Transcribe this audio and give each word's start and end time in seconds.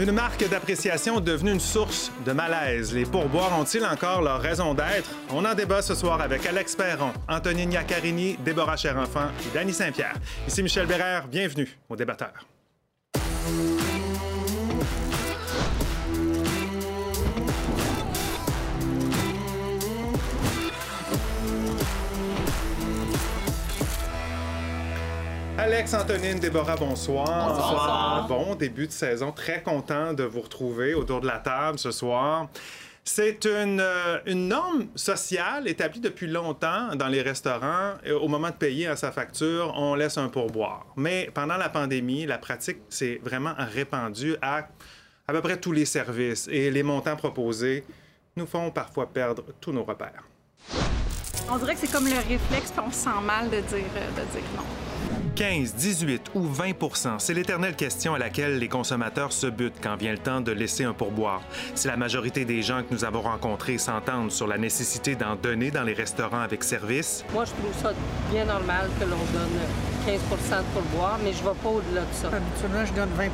Une 0.00 0.12
marque 0.12 0.48
d'appréciation 0.48 1.20
devenue 1.20 1.52
une 1.52 1.60
source 1.60 2.10
de 2.24 2.32
malaise. 2.32 2.94
Les 2.94 3.04
pourboires 3.04 3.60
ont-ils 3.60 3.84
encore 3.84 4.22
leur 4.22 4.40
raison 4.40 4.72
d'être? 4.72 5.10
On 5.28 5.44
en 5.44 5.52
débat 5.52 5.82
ce 5.82 5.94
soir 5.94 6.22
avec 6.22 6.46
Alex 6.46 6.74
Perron, 6.74 7.12
Anthony 7.28 7.66
Niacarini, 7.66 8.38
Déborah 8.42 8.78
Cherenfant 8.78 9.28
et 9.46 9.54
Danny 9.54 9.74
Saint-Pierre. 9.74 10.14
Ici 10.48 10.62
Michel 10.62 10.86
Bérère, 10.86 11.28
bienvenue 11.28 11.78
au 11.90 11.96
débatteur. 11.96 12.32
Alex, 25.60 25.92
Antonine, 25.92 26.38
Déborah, 26.38 26.74
bonsoir. 26.74 27.54
Bonsoir. 27.54 28.26
Bon 28.26 28.54
début 28.54 28.86
de 28.86 28.92
saison. 28.92 29.30
Très 29.30 29.62
content 29.62 30.14
de 30.14 30.24
vous 30.24 30.40
retrouver 30.40 30.94
autour 30.94 31.20
de 31.20 31.26
la 31.26 31.38
table 31.38 31.78
ce 31.78 31.90
soir. 31.90 32.48
C'est 33.04 33.44
une, 33.44 33.78
euh, 33.78 34.20
une 34.24 34.48
norme 34.48 34.86
sociale 34.94 35.68
établie 35.68 36.00
depuis 36.00 36.28
longtemps 36.28 36.96
dans 36.96 37.08
les 37.08 37.20
restaurants. 37.20 37.92
Au 38.22 38.26
moment 38.26 38.48
de 38.48 38.54
payer 38.54 38.86
à 38.86 38.96
sa 38.96 39.12
facture, 39.12 39.74
on 39.76 39.94
laisse 39.94 40.16
un 40.16 40.30
pourboire. 40.30 40.86
Mais 40.96 41.28
pendant 41.34 41.58
la 41.58 41.68
pandémie, 41.68 42.24
la 42.24 42.38
pratique 42.38 42.78
s'est 42.88 43.20
vraiment 43.22 43.52
répandue 43.58 44.36
à 44.40 44.66
à 45.28 45.32
peu 45.32 45.42
près 45.42 45.58
tous 45.58 45.72
les 45.72 45.84
services. 45.84 46.48
Et 46.50 46.70
les 46.70 46.82
montants 46.82 47.16
proposés 47.16 47.84
nous 48.34 48.46
font 48.46 48.70
parfois 48.70 49.10
perdre 49.12 49.44
tous 49.60 49.72
nos 49.72 49.84
repères. 49.84 50.24
On 51.50 51.58
dirait 51.58 51.74
que 51.74 51.80
c'est 51.80 51.92
comme 51.92 52.06
le 52.06 52.16
réflexe, 52.16 52.70
puis 52.70 52.80
on 52.82 52.90
se 52.90 53.04
sent 53.04 53.20
mal 53.22 53.50
de 53.50 53.60
dire, 53.60 53.84
euh, 53.94 54.10
de 54.10 54.32
dire 54.32 54.48
non. 54.56 54.79
15, 55.36 55.74
18 55.74 56.30
ou 56.34 56.46
20% 56.46 57.18
c'est 57.18 57.34
l'éternelle 57.34 57.76
question 57.76 58.14
à 58.14 58.18
laquelle 58.18 58.58
les 58.58 58.68
consommateurs 58.68 59.32
se 59.32 59.46
butent 59.46 59.80
quand 59.82 59.96
vient 59.96 60.12
le 60.12 60.18
temps 60.18 60.40
de 60.40 60.52
laisser 60.52 60.84
un 60.84 60.92
pourboire. 60.92 61.42
Si 61.74 61.86
la 61.86 61.96
majorité 61.96 62.44
des 62.44 62.62
gens 62.62 62.82
que 62.82 62.92
nous 62.92 63.04
avons 63.04 63.20
rencontrés 63.20 63.78
s'entendent 63.78 64.32
sur 64.32 64.46
la 64.46 64.58
nécessité 64.58 65.14
d'en 65.14 65.36
donner 65.36 65.70
dans 65.70 65.82
les 65.82 65.92
restaurants 65.92 66.40
avec 66.40 66.64
service, 66.64 67.24
Moi, 67.32 67.44
je 67.44 67.50
trouve 67.52 67.82
ça 67.82 67.92
bien 68.30 68.44
normal 68.44 68.88
que 68.98 69.04
l'on 69.04 69.16
donne 69.32 69.60
15% 70.06 70.58
de 70.58 70.64
pourboire, 70.72 71.18
mais 71.22 71.32
je 71.32 71.42
ne 71.42 71.48
vais 71.48 71.58
pas 71.62 71.68
au-delà 71.68 72.00
de 72.02 72.12
ça. 72.12 72.28
Habituellement, 72.28 72.86
je 72.86 72.92
donne 72.92 73.10
20 73.16 73.24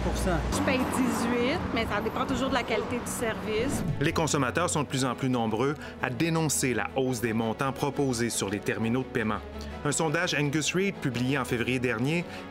Je 0.53 0.63
paye 0.63 0.79
18, 0.79 1.59
mais 1.75 1.87
ça 1.87 2.01
dépend 2.01 2.27
toujours 2.27 2.49
de 2.49 2.55
la 2.55 2.63
qualité 2.63 2.97
du 2.97 3.11
service. 3.11 3.83
les 4.01 4.13
consommateurs 4.13 4.69
sont 4.71 4.83
de 4.83 4.89
plus 4.89 5.05
en 5.05 5.15
plus 5.15 5.31
nombreux 5.31 5.75
à 6.03 6.11
dénoncer 6.11 6.75
la 6.75 6.89
hausse 6.97 7.21
des 7.21 7.33
montants 7.33 7.73
proposés 7.73 8.31
sur 8.31 8.49
les 8.49 8.59
terminaux 8.59 9.01
de 9.03 9.07
paiement. 9.07 9.39
Un 9.85 9.93
sondage 9.93 10.35
Angus 10.35 10.75
Reid 10.75 10.97
publié 10.97 11.39
en 11.39 11.45
février 11.45 11.79
dernier 11.79 11.96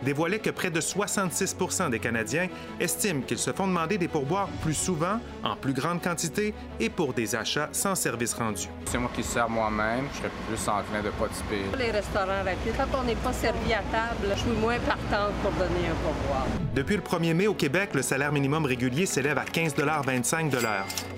dévoilait 0.03 0.39
que 0.39 0.49
près 0.49 0.69
de 0.69 0.81
66% 0.81 1.89
des 1.89 1.99
Canadiens 1.99 2.47
estiment 2.79 3.21
qu'ils 3.21 3.37
se 3.37 3.51
font 3.51 3.67
demander 3.67 3.97
des 3.97 4.07
pourboires 4.07 4.49
plus 4.61 4.73
souvent, 4.73 5.19
en 5.43 5.55
plus 5.55 5.73
grande 5.73 6.01
quantité 6.01 6.53
et 6.79 6.89
pour 6.89 7.13
des 7.13 7.35
achats 7.35 7.69
sans 7.71 7.95
service 7.95 8.33
rendu. 8.33 8.67
C'est 8.85 8.97
moi 8.97 9.09
qui 9.15 9.23
sers 9.23 9.49
moi-même, 9.49 10.05
je 10.13 10.17
serais 10.17 10.31
plus 10.47 10.67
enclin 10.67 11.01
de 11.01 11.09
pas 11.09 11.27
typer. 11.27 11.77
Les 11.77 11.91
restaurants 11.91 12.43
rapides, 12.43 12.73
quand 12.77 12.99
on 12.99 13.03
n'est 13.03 13.15
pas 13.15 13.33
servi 13.33 13.73
à 13.73 13.81
table, 13.91 14.33
je 14.35 14.39
suis 14.39 14.51
moins 14.51 14.79
partante 14.79 15.33
pour 15.41 15.51
donner 15.51 15.87
un 15.89 15.95
pourboire. 16.03 16.45
Depuis 16.73 16.95
le 16.95 17.01
1er 17.01 17.33
mai 17.33 17.47
au 17.47 17.53
Québec, 17.53 17.91
le 17.93 18.01
salaire 18.01 18.31
minimum 18.31 18.65
régulier 18.65 19.05
s'élève 19.05 19.37
à 19.37 19.45
15,25 19.45 20.51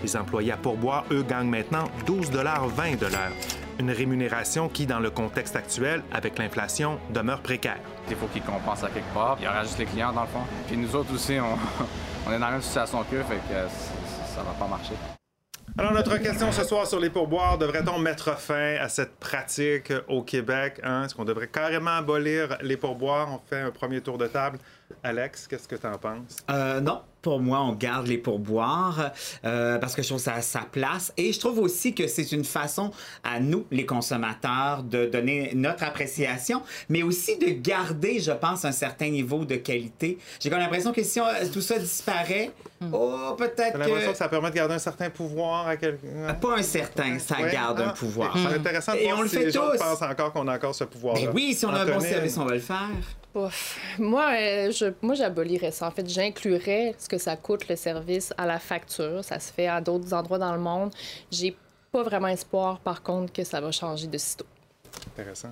Les 0.03 0.15
employés 0.15 0.51
à 0.51 0.57
pourboire, 0.57 1.05
eux, 1.11 1.23
gagnent 1.23 1.49
maintenant 1.49 1.85
12,20 2.05 3.66
Une 3.79 3.91
rémunération 3.91 4.69
qui, 4.69 4.87
dans 4.87 4.99
le 4.99 5.11
contexte 5.11 5.55
actuel, 5.55 6.01
avec 6.11 6.39
l'inflation, 6.39 6.97
demeure 7.13 7.41
précaire. 7.41 7.77
Il 8.09 8.15
faut 8.15 8.25
qu'ils 8.27 8.41
compensent 8.41 8.83
à 8.83 8.89
quelque 8.89 9.13
part. 9.13 9.37
Il 9.39 9.45
y 9.45 9.47
aura 9.47 9.63
juste 9.63 9.77
les 9.77 9.85
clients, 9.85 10.11
dans 10.11 10.21
le 10.21 10.27
fond. 10.27 10.41
Puis 10.67 10.77
nous 10.77 10.95
autres 10.95 11.13
aussi, 11.13 11.37
on, 11.39 11.57
on 12.27 12.31
est 12.33 12.39
dans 12.39 12.45
la 12.47 12.51
même 12.53 12.61
situation 12.61 13.03
qu'eux, 13.03 13.21
fait 13.23 13.35
que 13.35 13.53
euh, 13.53 13.67
ça 14.35 14.41
va 14.41 14.51
pas 14.57 14.67
marcher. 14.67 14.95
Alors, 15.77 15.93
notre 15.93 16.17
question 16.17 16.51
ce 16.51 16.63
soir 16.63 16.87
sur 16.87 16.99
les 16.99 17.11
pourboires, 17.11 17.59
devrait-on 17.59 17.99
mettre 17.99 18.35
fin 18.39 18.77
à 18.81 18.89
cette 18.89 19.15
pratique 19.17 19.93
au 20.07 20.23
Québec? 20.23 20.79
hein? 20.83 21.03
Est-ce 21.03 21.13
qu'on 21.13 21.25
devrait 21.25 21.49
carrément 21.49 21.97
abolir 21.97 22.57
les 22.63 22.77
pourboires? 22.77 23.27
On 23.31 23.39
fait 23.47 23.61
un 23.61 23.69
premier 23.69 24.01
tour 24.01 24.17
de 24.17 24.25
table. 24.25 24.57
Alex, 25.03 25.45
qu'est-ce 25.47 25.67
que 25.67 25.75
tu 25.75 25.85
en 25.85 25.99
penses? 25.99 26.37
Euh, 26.49 26.79
non, 26.81 27.01
pour 27.27 27.41
moi, 27.41 27.59
on 27.61 27.73
garde 27.73 28.07
les 28.07 28.17
pourboires 28.17 29.11
euh, 29.43 29.77
parce 29.79 29.95
que 29.95 30.01
je 30.01 30.07
trouve 30.07 30.19
ça 30.21 30.35
à 30.35 30.41
sa 30.41 30.61
place. 30.61 31.11
Et 31.17 31.33
je 31.33 31.39
trouve 31.41 31.59
aussi 31.59 31.93
que 31.93 32.07
c'est 32.07 32.31
une 32.31 32.45
façon 32.45 32.89
à 33.21 33.41
nous, 33.41 33.65
les 33.69 33.85
consommateurs, 33.85 34.81
de 34.83 35.07
donner 35.07 35.51
notre 35.53 35.83
appréciation, 35.83 36.61
mais 36.87 37.03
aussi 37.03 37.37
de 37.37 37.47
garder, 37.49 38.21
je 38.21 38.31
pense, 38.31 38.63
un 38.63 38.71
certain 38.71 39.09
niveau 39.09 39.43
de 39.43 39.57
qualité. 39.57 40.17
J'ai 40.39 40.49
comme 40.49 40.59
l'impression 40.59 40.93
que 40.93 41.03
si 41.03 41.19
on- 41.19 41.25
tout 41.51 41.59
ça 41.59 41.77
disparaît, 41.77 42.51
oh, 42.93 43.35
peut-être 43.37 43.73
J'ai 43.73 43.77
l'impression 43.79 44.07
que... 44.07 44.11
que 44.13 44.17
ça 44.17 44.29
permet 44.29 44.49
de 44.49 44.55
garder 44.55 44.75
un 44.75 44.79
certain 44.79 45.09
pouvoir 45.09 45.67
à 45.67 45.75
quelqu'un? 45.75 46.33
Pas 46.39 46.55
un 46.59 46.63
certain, 46.63 47.19
ça 47.19 47.41
Ouais, 47.41 47.51
garde 47.51 47.81
ah, 47.85 47.89
un 47.89 47.93
pouvoir. 47.93 48.33
ok. 48.33 48.41
C'est 48.49 48.55
intéressant 48.55 48.93
de 48.93 48.99
Et 48.99 49.03
voir 49.07 49.19
on 49.19 49.21
le 49.23 49.27
si 49.27 49.35
fait 49.35 49.45
les 49.45 49.51
gens 49.51 49.69
tous. 49.69 49.77
pensent 49.79 50.01
encore 50.01 50.31
qu'on 50.31 50.47
a 50.47 50.55
encore 50.55 50.73
ce 50.75 50.85
pouvoir-là. 50.85 51.25
Ben 51.25 51.31
oui, 51.35 51.53
si 51.53 51.65
on 51.65 51.73
a 51.73 51.81
un 51.81 51.85
bon 51.85 51.99
service, 51.99 52.37
on 52.37 52.45
va 52.45 52.53
le 52.53 52.61
faire. 52.61 52.87
Moi, 53.99 54.23
euh, 54.33 54.71
je, 54.71 54.93
moi, 55.01 55.15
j'abolirais 55.15 55.71
ça. 55.71 55.87
En 55.87 55.91
fait, 55.91 56.07
j'inclurais 56.09 56.95
ce 56.97 57.07
que 57.07 57.17
ça 57.17 57.37
coûte 57.37 57.67
le 57.67 57.75
service 57.75 58.33
à 58.37 58.45
la 58.45 58.59
facture. 58.59 59.23
Ça 59.23 59.39
se 59.39 59.53
fait 59.53 59.67
à 59.67 59.81
d'autres 59.81 60.13
endroits 60.13 60.39
dans 60.39 60.53
le 60.53 60.59
monde. 60.59 60.93
J'ai 61.31 61.59
pas 61.91 62.03
vraiment 62.03 62.27
espoir, 62.29 62.79
par 62.81 63.03
contre, 63.03 63.31
que 63.33 63.43
ça 63.43 63.61
va 63.61 63.71
changer 63.71 64.07
de 64.07 64.17
sitôt. 64.17 64.45
Intéressant. 65.13 65.49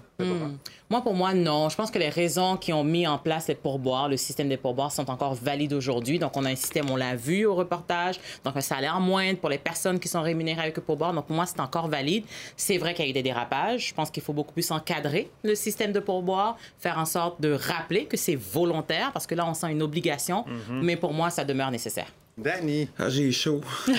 Moi, 0.90 1.02
pour 1.02 1.14
moi, 1.14 1.34
non. 1.34 1.70
Je 1.70 1.76
pense 1.76 1.90
que 1.90 1.98
les 1.98 2.10
raisons 2.10 2.58
qui 2.58 2.72
ont 2.72 2.84
mis 2.84 3.08
en 3.08 3.18
place 3.18 3.48
les 3.48 3.56
pourboires, 3.56 4.10
le 4.10 4.18
système 4.18 4.50
des 4.50 4.58
pourboires, 4.58 4.92
sont 4.92 5.10
encore 5.10 5.34
valides 5.34 5.74
aujourd'hui. 5.74 6.20
Donc, 6.20 6.38
on 6.38 6.46
a 6.46 6.50
un 6.50 6.56
système, 6.56 6.90
on 6.90 6.96
l'a 6.96 7.16
vu 7.16 7.46
au 7.46 7.56
reportage, 7.56 8.20
donc 8.44 8.56
un 8.56 8.62
salaire 8.62 9.00
moindre 9.00 9.40
pour 9.40 9.50
les 9.50 9.58
personnes 9.58 10.00
qui 10.00 10.08
sont 10.08 10.22
rémunérées 10.22 10.62
avec 10.62 10.76
le 10.76 10.84
pourboire. 10.84 11.14
Donc, 11.14 11.26
pour 11.26 11.36
moi, 11.36 11.46
c'est 11.46 11.60
encore 11.60 11.88
valide. 11.88 12.26
C'est 12.56 12.78
vrai 12.78 12.94
qu'il 12.94 13.06
y 13.06 13.08
a 13.08 13.12
eu 13.12 13.14
des 13.14 13.24
dérapages. 13.24 13.88
Je 13.88 13.94
pense 13.94 14.12
qu'il 14.12 14.24
faut 14.24 14.34
beaucoup 14.34 14.54
plus 14.54 14.70
encadrer 14.72 15.32
le 15.44 15.56
système 15.56 15.92
de 15.92 16.00
pourboire, 16.00 16.58
faire 16.78 17.00
en 17.00 17.06
sorte 17.06 17.42
de 17.42 17.54
rappeler 17.54 18.06
que 18.06 18.18
c'est 18.18 18.36
volontaire, 18.36 19.12
parce 19.12 19.26
que 19.26 19.36
là, 19.36 19.48
on 19.48 19.54
sent 19.54 19.72
une 19.72 19.82
obligation. 19.82 20.46
Mais 20.70 20.96
pour 20.96 21.14
moi, 21.14 21.30
ça 21.30 21.44
demeure 21.44 21.72
nécessaire. 21.72 22.12
Danny, 22.38 22.90
Ah, 23.00 23.10
j'ai 23.10 23.32
chaud. 23.32 23.62
C'est 23.88 23.96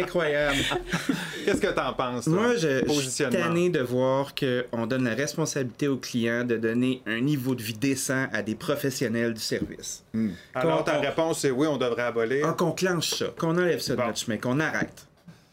incroyable. 0.00 0.56
qu'est-ce 1.44 1.60
que 1.60 1.70
tu 1.72 1.78
en 1.78 1.92
penses? 1.92 2.24
toi? 2.24 2.32
Moi, 2.32 2.56
je, 2.56 2.82
je 2.86 3.08
suis 3.10 3.24
tanné 3.28 3.68
de 3.68 3.80
voir 3.80 4.32
qu'on 4.34 4.86
donne 4.86 5.04
la 5.04 5.14
responsabilité 5.14 5.86
aux 5.86 5.98
clients 5.98 6.44
de 6.44 6.56
donner 6.56 7.02
un 7.06 7.20
niveau 7.20 7.54
de 7.54 7.62
vie 7.62 7.74
décent 7.74 8.26
à 8.32 8.40
des 8.42 8.54
professionnels 8.54 9.34
du 9.34 9.40
service. 9.40 10.02
Alors, 10.54 10.78
Qu'on- 10.78 10.84
ta 10.84 10.98
on- 10.98 11.02
réponse, 11.02 11.40
c'est 11.40 11.50
oui, 11.50 11.66
on 11.66 11.76
devrait 11.76 12.04
abolir. 12.04 12.46
Ah, 12.48 12.54
qu'on 12.56 12.72
clenche 12.72 13.10
ça, 13.10 13.26
qu'on 13.38 13.58
enlève 13.58 13.80
ça 13.80 13.92
de 13.92 13.98
Bon. 14.00 14.06
notre 14.06 14.18
chemin, 14.18 14.38
qu'on 14.38 14.60
arrête. 14.60 15.06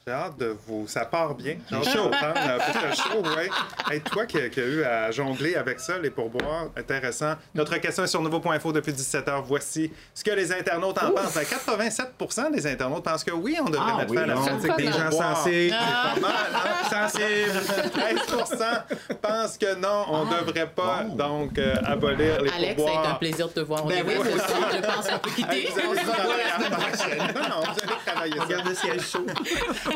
J'ai 0.08 0.14
hâte 0.14 0.36
de 0.40 0.58
vous. 0.68 0.88
Ça 0.88 1.06
part 1.06 1.36
bien. 1.36 1.58
J'ai. 1.70 1.76
Euh, 1.96 2.10
parce 2.10 2.72
que 2.72 2.96
chaud, 3.04 3.22
ouais. 3.22 3.50
Hey, 3.92 4.02
toi 4.02 4.26
qui, 4.26 4.38
qui 4.50 4.60
as 4.60 4.64
eu 4.66 4.84
à 4.84 5.12
jongler 5.12 5.54
avec 5.56 5.80
ça, 5.80 6.00
les 6.00 6.10
pourboires, 6.10 6.70
intéressant. 6.76 7.34
Notre 7.54 7.78
question 7.78 8.04
est 8.06 8.08
sur 8.08 8.20
nouveau.info 8.24 8.72
depuis 8.72 8.94
17h. 8.94 9.44
Voici 9.46 9.94
ce 10.16 10.24
que 10.24 10.32
les 10.32 10.52
internautes 10.52 10.98
en 11.04 11.12
pensent. 11.12 11.36
Ben, 11.36 11.44
87% 11.44 12.52
des 12.52 12.66
internautes 12.66 13.04
pensent 13.04 13.24
que 13.24 13.30
oui, 13.30 13.58
on 13.62 13.66
devrait 13.66 13.92
Ah 13.94 13.98
mettre 13.98 14.10
oui, 14.12 14.18
fin 14.18 14.24
à 14.24 14.26
la 14.26 14.34
pratique 14.36 14.76
Des 14.78 14.86
gens 14.92 15.10
pourboires. 15.10 15.38
sensés. 15.38 15.70
C'est 15.72 16.20
pas 16.20 16.20
mal, 16.20 16.52
hein? 16.56 16.90
Sensibles. 17.12 17.62
13% 19.12 19.18
pensent 19.22 19.58
que 19.60 19.76
non, 19.76 20.06
on 20.10 20.26
ne 20.26 20.32
devrait 20.40 20.68
pas 20.68 21.04
donc 21.04 21.60
euh, 21.60 21.76
abolir 21.86 22.42
les 22.42 22.50
Alex, 22.50 22.52
ça 22.52 22.58
a 22.58 22.60
été 22.72 22.76
pourboires. 22.76 23.10
un 23.12 23.16
plaisir 23.16 23.48
de 23.50 23.54
te 23.54 23.60
voir. 23.60 23.86
Ben 23.86 24.04
oui, 24.08 24.16
aussi, 24.18 24.32
je 24.32 24.82
pense 24.82 25.08
qu'on 25.08 25.20
peut 25.20 25.30
Hey, 25.30 25.66
quitter. 25.66 25.70
vous 25.72 25.80
allez 25.80 26.02
travailler 26.12 26.44
la 26.44 26.56
semaine 26.58 26.80
prochaine. 26.80 27.18
Non, 27.36 27.50
non, 27.50 27.62
vous 27.62 27.84
allez 27.84 28.00
travailler 28.06 28.36
ça. 28.38 28.44
Regarde 28.46 28.68
le 28.68 28.74
ciel 28.76 29.00
chaud. 29.00 29.26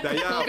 D'ailleurs, 0.03 0.45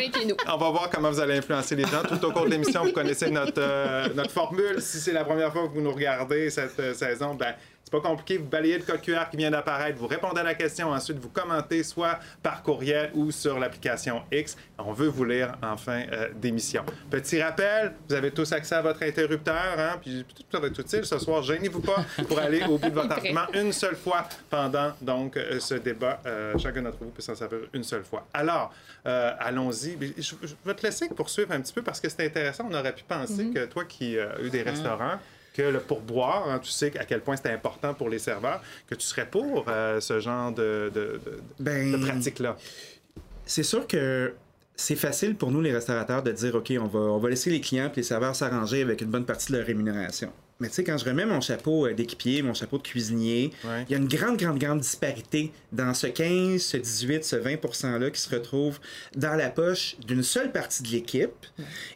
on 0.46 0.56
va 0.56 0.70
voir 0.70 0.90
comment 0.90 1.10
vous 1.10 1.20
allez 1.20 1.38
influencer 1.38 1.76
les 1.76 1.84
gens. 1.84 2.02
Tout 2.08 2.24
au 2.24 2.32
cours 2.32 2.44
de 2.44 2.50
l'émission, 2.50 2.84
vous 2.84 2.92
connaissez 2.92 3.30
notre, 3.30 3.60
euh, 3.60 4.08
notre 4.14 4.30
formule. 4.30 4.80
Si 4.80 4.98
c'est 4.98 5.12
la 5.12 5.24
première 5.24 5.52
fois 5.52 5.68
que 5.68 5.74
vous 5.74 5.80
nous 5.80 5.92
regardez 5.92 6.50
cette 6.50 6.78
euh, 6.80 6.94
saison, 6.94 7.34
ben, 7.34 7.54
c'est 7.86 7.92
pas 7.92 8.00
compliqué. 8.00 8.36
Vous 8.36 8.46
balayez 8.46 8.78
le 8.78 8.82
code 8.82 9.00
QR 9.00 9.30
qui 9.30 9.36
vient 9.36 9.52
d'apparaître, 9.52 9.96
vous 9.96 10.08
répondez 10.08 10.40
à 10.40 10.42
la 10.42 10.54
question, 10.54 10.90
ensuite 10.90 11.18
vous 11.18 11.28
commentez 11.28 11.84
soit 11.84 12.18
par 12.42 12.64
courriel 12.64 13.12
ou 13.14 13.30
sur 13.30 13.60
l'application 13.60 14.22
X. 14.32 14.56
On 14.76 14.92
veut 14.92 15.06
vous 15.06 15.24
lire 15.24 15.54
en 15.62 15.76
fin 15.76 16.02
euh, 16.10 16.30
d'émission. 16.34 16.84
Petit 17.08 17.40
rappel, 17.40 17.94
vous 18.08 18.14
avez 18.16 18.32
tous 18.32 18.50
accès 18.50 18.74
à 18.74 18.82
votre 18.82 19.04
interrupteur, 19.04 19.78
hein, 19.78 19.98
puis 20.02 20.26
ça 20.50 20.58
va 20.58 20.66
être 20.66 20.80
utile 20.80 21.04
ce 21.04 21.16
soir. 21.20 21.44
Gênez-vous 21.44 21.80
pas 21.80 22.04
pour 22.26 22.40
aller 22.40 22.64
au 22.64 22.76
bout 22.76 22.88
de 22.88 22.94
votre 22.94 23.12
argument 23.12 23.46
une 23.54 23.72
seule 23.72 23.94
fois 23.94 24.28
pendant 24.50 24.92
donc 25.00 25.36
euh, 25.36 25.60
ce 25.60 25.74
débat. 25.74 26.20
Euh, 26.26 26.58
chacun 26.58 26.82
d'entre 26.82 26.98
vous 26.98 27.10
peut 27.10 27.22
s'en 27.22 27.36
servir 27.36 27.60
une 27.72 27.84
seule 27.84 28.04
fois. 28.04 28.26
Alors, 28.34 28.74
allons-y. 29.04 29.96
Je, 30.18 30.34
je 30.42 30.54
vais 30.64 30.74
te 30.74 30.84
laisser 30.84 31.08
poursuivre 31.08 31.52
un 31.52 31.60
petit 31.60 31.72
peu 31.72 31.82
parce 31.82 32.00
que 32.00 32.08
c'est 32.08 32.26
intéressant. 32.26 32.66
On 32.68 32.74
aurait 32.74 32.94
pu 32.96 33.04
penser 33.04 33.50
que 33.54 33.66
toi 33.66 33.84
qui 33.84 34.18
as 34.18 34.40
eu 34.40 34.50
des 34.50 34.62
restaurants, 34.62 35.20
que 35.56 35.62
le 35.62 35.80
pourboire, 35.80 36.48
hein, 36.48 36.58
tu 36.62 36.70
sais 36.70 36.96
à 36.98 37.04
quel 37.04 37.20
point 37.20 37.36
c'était 37.36 37.50
important 37.52 37.94
pour 37.94 38.08
les 38.08 38.18
serveurs, 38.18 38.60
que 38.86 38.94
tu 38.94 39.06
serais 39.06 39.26
pour 39.26 39.64
euh, 39.68 40.00
ce 40.00 40.20
genre 40.20 40.52
de, 40.52 40.90
de, 40.94 41.20
de- 41.24 41.40
Ben, 41.58 41.92
de 41.92 41.96
pratique-là? 41.96 42.56
C'est 43.44 43.62
sûr 43.62 43.86
que 43.86 44.34
c'est 44.74 44.96
facile 44.96 45.36
pour 45.36 45.50
nous, 45.50 45.62
les 45.62 45.72
restaurateurs, 45.72 46.22
de 46.22 46.32
dire 46.32 46.54
OK, 46.54 46.72
on 46.78 46.86
va, 46.86 46.98
on 46.98 47.18
va 47.18 47.28
laisser 47.30 47.50
les 47.50 47.60
clients 47.60 47.90
et 47.90 47.96
les 47.96 48.02
serveurs 48.02 48.36
s'arranger 48.36 48.82
avec 48.82 49.00
une 49.00 49.08
bonne 49.08 49.24
partie 49.24 49.50
de 49.52 49.56
leur 49.58 49.66
rémunération. 49.66 50.30
Mais 50.58 50.68
tu 50.68 50.74
sais, 50.74 50.84
quand 50.84 50.96
je 50.96 51.04
remets 51.04 51.26
mon 51.26 51.42
chapeau 51.42 51.86
euh, 51.86 51.92
d'équipier, 51.92 52.40
mon 52.40 52.54
chapeau 52.54 52.78
de 52.78 52.82
cuisinier, 52.82 53.52
il 53.64 53.92
y 53.92 53.94
a 53.94 53.98
une 53.98 54.08
grande, 54.08 54.38
grande, 54.38 54.58
grande 54.58 54.80
disparité 54.80 55.52
dans 55.70 55.92
ce 55.92 56.06
15, 56.06 56.62
ce 56.62 56.76
18, 56.78 57.24
ce 57.24 57.36
20 57.36 57.56
%-là 57.56 58.10
qui 58.10 58.20
se 58.20 58.34
retrouve 58.34 58.78
dans 59.14 59.34
la 59.34 59.50
poche 59.50 59.96
d'une 60.06 60.22
seule 60.22 60.52
partie 60.52 60.82
de 60.82 60.88
l'équipe 60.88 61.46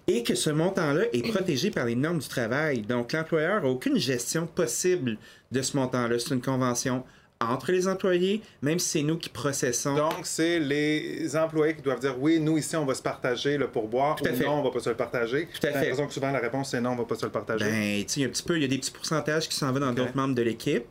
et 0.06 0.22
que 0.22 0.34
ce 0.34 0.50
montant-là 0.50 1.04
est 1.12 1.26
protégé 1.30 1.70
par 1.70 1.86
les 1.86 1.94
normes 1.94 2.18
du 2.18 2.28
travail. 2.28 2.82
Donc, 2.82 3.12
l'employeur 3.12 3.62
n'a 3.62 3.68
aucune 3.68 3.96
gestion 3.96 4.46
possible 4.46 5.16
de 5.52 5.62
ce 5.62 5.76
montant-là. 5.76 6.18
C'est 6.18 6.34
une 6.34 6.42
convention 6.42 7.02
entre 7.42 7.72
les 7.72 7.88
employés, 7.88 8.42
même 8.60 8.78
si 8.78 8.88
c'est 8.88 9.02
nous 9.02 9.16
qui 9.16 9.30
processons. 9.30 9.94
Donc, 9.94 10.12
c'est 10.24 10.60
les 10.60 11.34
employés 11.36 11.74
qui 11.74 11.80
doivent 11.80 12.00
dire 12.00 12.14
oui, 12.20 12.38
nous 12.38 12.58
ici, 12.58 12.76
on 12.76 12.84
va 12.84 12.94
se 12.94 13.00
partager 13.02 13.56
le 13.56 13.68
pourboire 13.68 14.16
Tout 14.16 14.26
à 14.26 14.30
ou 14.30 14.36
fait. 14.36 14.44
non, 14.44 14.60
on 14.60 14.62
va 14.62 14.70
pas 14.70 14.80
se 14.80 14.90
le 14.90 14.96
partager. 14.96 15.46
Tout 15.46 15.66
à 15.66 15.70
fait. 15.70 15.80
l'impression 15.80 16.06
que 16.06 16.12
souvent 16.12 16.30
la 16.30 16.38
réponse 16.38 16.70
c'est 16.70 16.80
non, 16.82 16.90
on 16.90 16.96
va 16.96 17.04
pas 17.04 17.14
se 17.14 17.24
le 17.24 17.32
partager. 17.32 17.64
Ben, 17.64 18.04
tu 18.04 18.20
sais, 18.20 18.24
un 18.24 18.28
petit 18.28 18.42
peu, 18.42 18.56
il 18.56 18.62
y 18.62 18.64
a 18.66 18.68
des 18.68 18.76
petits 18.76 18.90
pourcentages 18.90 19.48
qui 19.48 19.54
s'en 19.56 19.72
vont 19.72 19.80
dans 19.80 19.92
d'autres 19.92 20.16
membres 20.16 20.34
de 20.34 20.42
l'équipe. 20.42 20.84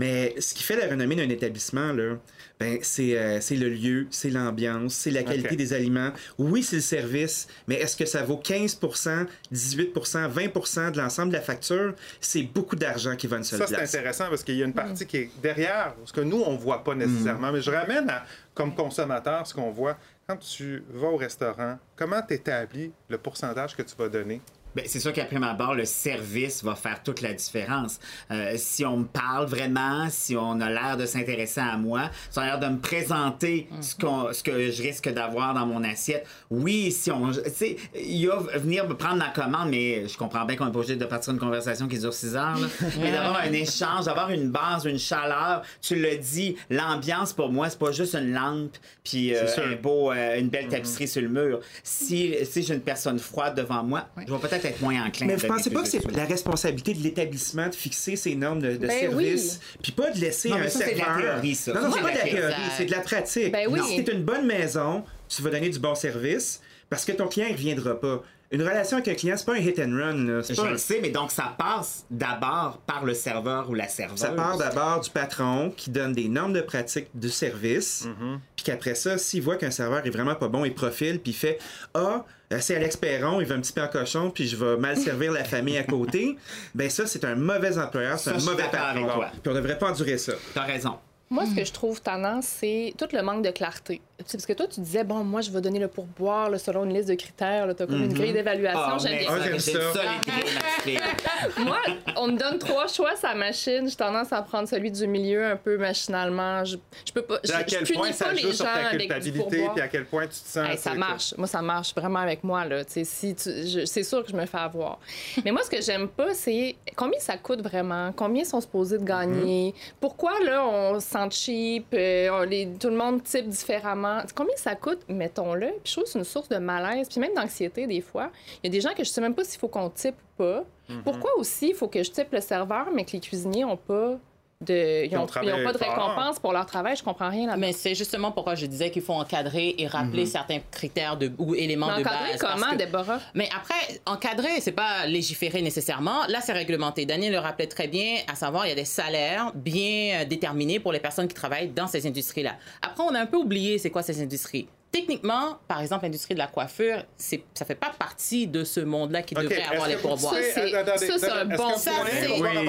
Mais 0.00 0.34
ce 0.40 0.54
qui 0.54 0.62
fait 0.62 0.76
la 0.76 0.86
renommée 0.88 1.14
d'un 1.14 1.28
établissement, 1.28 1.92
là, 1.92 2.16
ben, 2.58 2.78
c'est 2.80 3.18
euh, 3.18 3.38
c'est 3.42 3.56
le 3.56 3.68
lieu, 3.68 4.06
c'est 4.10 4.30
l'ambiance, 4.30 4.94
c'est 4.94 5.10
la 5.10 5.22
qualité 5.22 5.56
des 5.56 5.74
aliments. 5.74 6.10
Oui, 6.38 6.62
c'est 6.62 6.76
le 6.76 6.82
service, 6.82 7.46
mais 7.68 7.74
est-ce 7.74 7.98
que 7.98 8.06
ça 8.06 8.22
vaut 8.22 8.40
15% 8.42 9.26
18% 9.52 10.32
20% 10.32 10.92
de 10.92 10.96
l'ensemble 10.96 11.32
de 11.32 11.36
la 11.36 11.42
facture? 11.42 11.94
C'est 12.18 12.44
beaucoup 12.44 12.76
d'argent 12.76 13.14
qui 13.14 13.26
va 13.26 13.36
une 13.36 13.44
seule 13.44 13.58
Ça, 13.58 13.66
c'est 13.66 13.74
place. 13.74 13.94
intéressant 13.94 14.30
parce 14.30 14.42
qu'il 14.42 14.56
y 14.56 14.62
a 14.62 14.64
une 14.64 14.72
partie 14.72 15.04
qui 15.04 15.18
est 15.18 15.30
derrière, 15.42 15.94
ce 16.06 16.14
que 16.14 16.22
nous, 16.22 16.40
on 16.46 16.56
voit 16.56 16.82
pas 16.82 16.94
nécessairement. 16.94 17.52
Mais 17.52 17.60
je 17.60 17.70
ramène 17.70 18.08
à, 18.08 18.24
comme 18.54 18.74
consommateur, 18.74 19.46
ce 19.46 19.52
qu'on 19.52 19.70
voit. 19.70 19.98
Quand 20.26 20.38
tu 20.38 20.82
vas 20.94 21.08
au 21.08 21.16
restaurant, 21.18 21.78
comment 21.94 22.22
tu 22.26 22.32
établis 22.32 22.90
le 23.10 23.18
pourcentage 23.18 23.76
que 23.76 23.82
tu 23.82 23.94
vas 23.98 24.08
donner? 24.08 24.40
Ben, 24.74 24.84
c'est 24.86 25.00
sûr 25.00 25.12
qu'après 25.12 25.38
ma 25.38 25.52
barre, 25.54 25.74
le 25.74 25.84
service 25.84 26.62
va 26.64 26.74
faire 26.74 27.02
toute 27.02 27.20
la 27.22 27.32
différence. 27.32 27.98
Euh, 28.30 28.54
si 28.56 28.84
on 28.84 28.98
me 28.98 29.04
parle 29.04 29.46
vraiment, 29.46 30.08
si 30.10 30.36
on 30.36 30.60
a 30.60 30.70
l'air 30.70 30.96
de 30.96 31.06
s'intéresser 31.06 31.60
à 31.60 31.76
moi, 31.76 32.10
si 32.30 32.38
on 32.38 32.42
a 32.42 32.46
l'air 32.46 32.60
de 32.60 32.66
me 32.68 32.78
présenter 32.78 33.68
ce, 33.80 33.94
qu'on- 33.96 34.32
ce 34.32 34.42
que 34.42 34.70
je 34.70 34.82
risque 34.82 35.08
d'avoir 35.12 35.54
dans 35.54 35.66
mon 35.66 35.82
assiette, 35.84 36.26
oui, 36.50 36.92
si 36.92 37.10
on. 37.10 37.30
Tu 37.32 37.40
sais, 37.52 37.76
il 37.94 38.16
y 38.18 38.30
a 38.30 38.36
venir 38.58 38.88
me 38.88 38.94
prendre 38.94 39.18
la 39.18 39.28
commande, 39.30 39.70
mais 39.70 40.06
je 40.08 40.16
comprends 40.16 40.44
bien 40.44 40.56
qu'on 40.56 40.70
pas 40.70 40.78
obligé 40.78 40.96
de 40.96 41.04
partir 41.04 41.32
une 41.32 41.38
conversation 41.38 41.88
qui 41.88 41.98
dure 41.98 42.14
six 42.14 42.36
heures, 42.36 42.58
là. 42.58 42.66
mais 43.00 43.10
d'avoir 43.12 43.40
un 43.40 43.52
échange, 43.52 44.04
d'avoir 44.04 44.30
une 44.30 44.50
base, 44.50 44.84
une 44.84 44.98
chaleur. 44.98 45.62
Tu 45.82 45.96
le 45.96 46.16
dis, 46.16 46.56
l'ambiance 46.70 47.32
pour 47.32 47.50
moi, 47.50 47.68
c'est 47.70 47.78
pas 47.78 47.92
juste 47.92 48.14
une 48.14 48.32
lampe, 48.32 48.76
puis 49.04 49.34
euh, 49.34 49.46
un 49.72 49.76
beau, 49.76 50.12
euh, 50.12 50.38
une 50.38 50.48
belle 50.48 50.68
tapisserie 50.68 51.08
sur 51.08 51.22
le 51.22 51.28
mur. 51.28 51.60
Si, 51.82 52.34
si 52.44 52.62
j'ai 52.62 52.74
une 52.74 52.80
personne 52.80 53.18
froide 53.18 53.56
devant 53.56 53.82
moi, 53.82 54.06
je 54.26 54.32
vais 54.32 54.38
peut-être 54.38 54.59
être 54.64 54.80
moins 54.80 55.06
enclin. 55.06 55.26
Mais 55.26 55.36
vous 55.36 55.46
donner 55.46 55.46
pensez 55.46 55.70
pas 55.70 55.82
que 55.82 55.88
c'est 55.88 56.10
la 56.16 56.24
responsabilité 56.24 56.94
de 56.94 57.02
l'établissement 57.02 57.68
de 57.68 57.74
fixer 57.74 58.16
ces 58.16 58.34
normes 58.34 58.60
de, 58.60 58.72
de 58.76 58.86
Ben 58.86 59.00
service, 59.00 59.60
puis 59.82 59.92
pas 59.92 60.10
de 60.10 60.18
laisser 60.20 60.50
Non, 60.50 60.56
un 60.56 60.68
ça, 60.68 60.80
c'est 60.84 60.94
de 60.94 60.98
la 60.98 61.16
théorie, 61.20 61.54
ça. 61.54 61.72
Non, 61.72 61.82
non, 61.82 61.92
c'est 61.92 62.02
pas 62.02 62.12
de 62.12 62.18
la 62.18 62.24
théorie, 62.24 62.54
c'est 62.76 62.84
de 62.86 62.90
la 62.90 63.00
pratique. 63.00 63.52
Ben 63.52 63.66
oui. 63.70 63.80
Si 63.88 64.04
t'es 64.04 64.12
une 64.12 64.24
bonne 64.24 64.46
maison, 64.46 65.04
tu 65.28 65.42
vas 65.42 65.50
donner 65.50 65.70
du 65.70 65.78
bon 65.78 65.94
service 65.94 66.60
parce 66.88 67.04
que 67.04 67.12
ton 67.12 67.28
client 67.28 67.48
ne 67.48 67.52
reviendra 67.52 67.98
pas. 68.00 68.22
Une 68.52 68.62
relation 68.62 68.96
avec 68.96 69.06
un 69.08 69.14
client, 69.14 69.36
c'est 69.36 69.46
pas 69.46 69.52
un 69.54 69.58
hit 69.58 69.78
and 69.78 69.92
run. 69.96 70.14
là. 70.26 70.42
C'est 70.42 70.54
Je 70.54 70.60
un- 70.60 70.70
le 70.72 70.76
sais, 70.76 70.98
mais 71.00 71.10
donc 71.10 71.30
ça 71.30 71.54
passe 71.56 72.04
d'abord 72.10 72.78
par 72.84 73.04
le 73.04 73.14
serveur 73.14 73.70
ou 73.70 73.74
la 73.74 73.86
serveuse. 73.86 74.18
Ça 74.18 74.30
part 74.30 74.56
d'abord 74.58 75.00
du 75.00 75.08
patron 75.10 75.72
qui 75.76 75.90
donne 75.90 76.12
des 76.14 76.28
normes 76.28 76.52
de 76.52 76.60
pratique 76.60 77.06
du 77.14 77.28
service, 77.28 78.08
puis 78.56 78.64
qu'après 78.64 78.96
ça, 78.96 79.18
s'il 79.18 79.42
voit 79.42 79.56
qu'un 79.56 79.70
serveur 79.70 80.04
est 80.04 80.10
vraiment 80.10 80.34
pas 80.34 80.48
bon, 80.48 80.64
il 80.64 80.74
profile, 80.74 81.20
puis 81.20 81.30
il 81.30 81.34
fait 81.34 81.58
Ah, 81.94 82.24
euh, 82.52 82.58
c'est 82.60 82.74
Alex 82.74 82.96
Perron, 82.96 83.40
il 83.40 83.46
veut 83.46 83.54
un 83.54 83.60
petit 83.60 83.72
peu 83.72 83.82
en 83.82 83.88
cochon, 83.88 84.30
puis 84.30 84.48
je 84.48 84.56
vais 84.56 84.76
mal 84.76 84.96
servir 84.96 85.30
la 85.30 85.44
famille 85.44 85.78
à 85.78 85.84
côté. 85.84 86.36
Ben 86.74 86.90
ça, 86.90 87.06
c'est 87.06 87.24
un 87.24 87.36
mauvais 87.36 87.78
employeur, 87.78 88.18
c'est 88.18 88.30
un 88.30 88.38
mauvais 88.40 88.64
patron. 88.70 89.06
Puis 89.42 89.52
on 89.52 89.54
devrait 89.54 89.78
pas 89.78 89.90
endurer 89.90 90.18
ça. 90.18 90.32
T'as 90.54 90.62
raison. 90.64 90.98
Moi, 91.32 91.46
ce 91.46 91.54
que 91.54 91.64
je 91.64 91.72
trouve 91.72 92.02
tendance, 92.02 92.44
c'est 92.44 92.92
tout 92.98 93.06
le 93.12 93.22
manque 93.22 93.44
de 93.44 93.50
clarté. 93.50 94.02
Parce 94.18 94.44
que 94.44 94.52
toi, 94.52 94.66
tu 94.66 94.80
disais, 94.80 95.04
bon, 95.04 95.22
moi, 95.22 95.40
je 95.42 95.50
vais 95.52 95.60
donner 95.60 95.78
le 95.78 95.86
pourboire 95.86 96.50
là, 96.50 96.58
selon 96.58 96.84
une 96.84 96.92
liste 96.92 97.08
de 97.08 97.14
critères. 97.14 97.72
Tu 97.76 97.82
as 97.84 97.86
comme 97.86 98.02
une 98.02 98.12
grille 98.12 98.32
d'évaluation. 98.32 98.80
Ah, 98.82 98.98
J'aime 98.98 99.18
bien 99.18 99.58
ça. 99.60 99.78
Moi, 101.62 101.78
on 102.16 102.26
me 102.28 102.36
donne 102.36 102.58
trois 102.58 102.86
choix 102.88 103.14
sa 103.16 103.34
machine. 103.34 103.88
J'ai 103.88 103.94
tendance 103.96 104.32
à 104.32 104.42
prendre 104.42 104.68
celui 104.68 104.90
du 104.90 105.06
milieu 105.06 105.44
un 105.46 105.56
peu 105.56 105.78
machinalement. 105.78 106.64
Je, 106.64 106.76
je 107.06 107.12
peux 107.12 107.22
pas. 107.22 107.38
Je, 107.44 107.52
à 107.52 107.60
je 107.60 107.64
quel 107.64 107.84
punis 107.84 107.98
point 107.98 108.12
ça 108.12 108.34
joue 108.34 108.52
sur 108.52 108.64
ta 108.66 108.90
culpabilité, 108.90 109.68
puis 109.72 109.80
à 109.82 109.88
quel 109.88 110.04
point 110.06 110.24
tu 110.24 110.30
te 110.40 110.48
sens. 110.48 110.68
Hey, 110.68 110.76
ça 110.78 110.94
marche. 110.94 111.34
Moi, 111.38 111.46
ça 111.46 111.62
marche 111.62 111.94
vraiment 111.94 112.18
avec 112.18 112.42
moi. 112.44 112.64
Là. 112.64 112.82
Si 112.88 113.04
je- 113.36 113.84
c'est 113.86 114.02
sûr 114.02 114.24
que 114.24 114.30
je 114.32 114.36
me 114.36 114.44
fais 114.46 114.58
avoir. 114.58 114.98
Mais 115.44 115.52
moi, 115.52 115.62
ce 115.62 115.70
que 115.70 115.80
j'aime 115.80 116.08
pas, 116.08 116.34
c'est 116.34 116.74
combien 116.96 117.20
ça 117.20 117.36
coûte 117.38 117.62
vraiment? 117.62 118.12
Combien 118.12 118.44
sont 118.44 118.60
supposés 118.60 118.98
de 118.98 119.04
gagner? 119.04 119.74
Pourquoi, 120.00 120.32
là, 120.44 120.66
on 120.66 120.98
se 121.00 121.08
cheap? 121.28 121.86
euh, 121.92 122.28
on- 122.32 122.42
les- 122.48 122.68
tout 122.80 122.88
le 122.88 122.96
monde 122.96 123.22
type 123.24 123.48
différemment. 123.48 124.22
Combien 124.34 124.56
ça 124.56 124.74
coûte? 124.76 125.00
Mettons-le? 125.08 125.66
Puis 125.68 125.80
je 125.86 125.92
trouve 125.92 126.04
que 126.04 126.10
c'est 126.10 126.18
une 126.18 126.24
source 126.24 126.48
de 126.48 126.56
malaise, 126.58 127.08
puis 127.08 127.20
même 127.20 127.34
d'anxiété, 127.34 127.86
des 127.86 128.00
fois. 128.00 128.30
Il 128.62 128.66
y 128.66 128.68
a 128.68 128.72
des 128.72 128.80
gens 128.80 128.94
que 128.94 129.04
je 129.04 129.08
sais 129.10 129.20
même 129.20 129.34
pas 129.34 129.44
s'il 129.44 129.58
faut 129.60 129.68
qu'on 129.68 129.90
type 129.90 130.14
ou 130.14 130.42
pas. 130.42 130.64
Pourquoi 131.04 131.30
aussi 131.38 131.68
il 131.68 131.74
faut 131.74 131.86
que 131.88 132.02
je 132.02 132.10
type 132.10 132.32
le 132.32 132.40
serveur, 132.40 132.88
mais 132.94 133.04
que 133.04 133.12
les 133.12 133.20
cuisiniers 133.20 133.64
ont 133.64 133.76
pas 133.76 134.18
de... 134.62 135.06
Ils 135.06 135.16
ont 135.16 135.20
ont, 135.20 135.20
ils 135.20 135.22
ont 135.22 135.26
travaillé 135.26 135.64
pas 135.64 135.72
de 135.72 135.78
fort. 135.78 135.88
récompense 135.88 136.38
pour 136.38 136.52
leur 136.52 136.66
travail? 136.66 136.94
Je 136.96 137.02
comprends 137.02 137.30
rien 137.30 137.46
là-dedans. 137.46 137.60
Mais 137.66 137.72
c'est 137.72 137.94
justement 137.94 138.30
pourquoi 138.30 138.54
je 138.54 138.66
disais 138.66 138.90
qu'il 138.90 139.02
faut 139.02 139.14
encadrer 139.14 139.74
et 139.78 139.86
rappeler 139.86 140.26
certains 140.26 140.58
critères 140.70 141.16
de, 141.16 141.32
ou 141.38 141.54
éléments 141.54 141.88
Mais 141.96 142.02
de 142.02 142.08
encadrer 142.08 142.32
base. 142.32 142.40
comment, 142.40 142.70
que- 142.72 142.76
Déborah? 142.76 143.20
Mais 143.34 143.48
après, 143.56 144.00
encadrer, 144.06 144.60
c'est 144.60 144.72
pas 144.72 145.06
légiférer 145.06 145.62
nécessairement. 145.62 146.26
Là, 146.28 146.40
c'est 146.42 146.52
réglementé. 146.52 147.06
Daniel 147.06 147.32
le 147.32 147.38
rappelait 147.38 147.66
très 147.68 147.88
bien, 147.88 148.16
à 148.30 148.34
savoir, 148.34 148.66
il 148.66 148.70
y 148.70 148.72
a 148.72 148.76
des 148.76 148.84
salaires 148.84 149.52
bien 149.54 150.20
euh, 150.20 150.24
déterminés 150.24 150.78
pour 150.80 150.92
les 150.92 151.00
personnes 151.00 151.28
qui 151.28 151.34
travaillent 151.34 151.68
dans 151.70 151.86
ces 151.86 152.06
industries-là. 152.06 152.56
Après, 152.82 153.02
on 153.04 153.14
a 153.14 153.20
un 153.20 153.26
peu 153.26 153.38
oublié 153.38 153.78
c'est 153.78 153.90
quoi 153.90 154.02
ces 154.02 154.20
industries. 154.22 154.68
Techniquement, 154.92 155.58
par 155.68 155.80
exemple, 155.82 156.02
l'industrie 156.04 156.34
de 156.34 156.40
la 156.40 156.48
coiffure, 156.48 157.04
c'est, 157.16 157.44
ça 157.54 157.64
fait 157.64 157.76
pas 157.76 157.92
partie 157.96 158.48
de 158.48 158.64
ce 158.64 158.80
monde-là 158.80 159.22
qui 159.22 159.36
devrait 159.36 159.62
avoir 159.62 159.86
les 159.88 159.94
pourboires. 159.96 160.34
Ça, 160.34 160.40
c'est- 160.42 160.74
attendez, 160.74 161.06
ça, 161.06 161.18
c'est 161.18 161.30
un 161.30 161.44
bon 161.44 161.76
ça, 161.76 161.92
c'est-? 162.10 162.40
Ben 162.42 162.64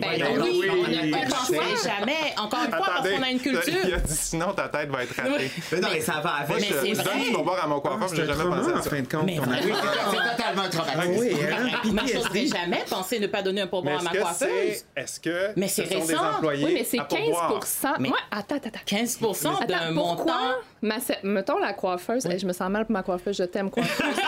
Ben 0.00 0.40
Oui, 0.44 1.10
sait 1.46 1.88
jamais. 1.88 2.34
Encore 2.38 2.60
une 2.64 2.70
fois, 2.72 2.86
parce 2.86 3.08
qu'on 3.10 3.22
a 3.22 3.30
une 3.30 3.40
Il 3.44 3.56
a 3.56 3.60
culture. 3.60 4.00
dit 4.04 4.14
sinon 4.14 4.52
ta 4.52 4.68
tête 4.68 4.90
va 4.90 5.02
être 5.04 5.14
ratée. 5.14 5.50
Mais 5.72 5.80
non, 5.80 5.88
mais 5.92 6.00
ça 6.00 6.12
va 6.14 6.22
Moi, 6.22 6.32
avec. 6.56 6.64
je, 6.64 6.74
Mais 6.74 6.80
c'est 6.80 6.94
je 6.94 7.02
donne 7.04 7.22
du 7.22 7.32
pourboire 7.32 7.64
à 7.64 7.66
mon 7.66 7.78
Ah, 7.78 7.80
coiffeur, 7.80 8.08
c'est 8.08 8.16
j'ai 8.16 8.26
jamais 8.26 8.44
pensé 8.44 8.70
à 8.72 8.76
en 8.78 8.82
ça. 8.82 8.90
fin 8.90 9.00
de 9.00 9.08
compte. 9.08 9.30
C'est 9.30 9.36
totalement 9.36 10.62
un 10.62 10.64
Ah 10.64 10.68
traumatisme. 10.68 11.20
oui, 11.20 11.36
hein? 11.42 11.80
Moi, 11.92 12.02
je 12.06 12.12
PTSD. 12.18 12.46
jamais 12.46 12.84
penser 12.88 13.18
ne 13.20 13.26
pas 13.26 13.42
donner 13.42 13.60
un 13.62 13.66
pourboire 13.66 13.94
à 13.94 13.98
est-ce 13.98 14.04
ma 14.04 14.10
que 14.12 14.18
coiffeuse. 14.18 14.48
c'est. 14.94 15.00
Est-ce 15.00 15.20
que 15.20 15.52
Mais 15.56 15.68
ce 15.68 15.82
c'est 15.84 15.94
récent. 15.94 16.30
employés 16.36 16.64
Oui, 16.64 16.74
mais 16.74 16.84
c'est 16.84 16.98
à 16.98 17.04
15 17.04 17.20
pourboire? 17.20 17.60
Mais- 17.98 18.08
Moi, 18.08 18.18
attends, 18.30 18.56
attends, 18.56 18.68
attends. 18.68 18.78
15 18.86 19.18
d'un 19.68 19.90
montant? 19.92 20.16
pourquoi, 20.16 20.58
ma, 20.82 20.96
mettons 21.22 21.58
la 21.58 21.72
coiffeuse, 21.72 22.26
Hey, 22.26 22.38
je 22.38 22.46
me 22.46 22.52
sens 22.52 22.70
mal 22.70 22.84
pour 22.86 22.92
ma 22.92 23.02
coiffeuse, 23.02 23.36
je 23.36 23.44
t'aime 23.44 23.70
coiffeuse. 23.70 24.16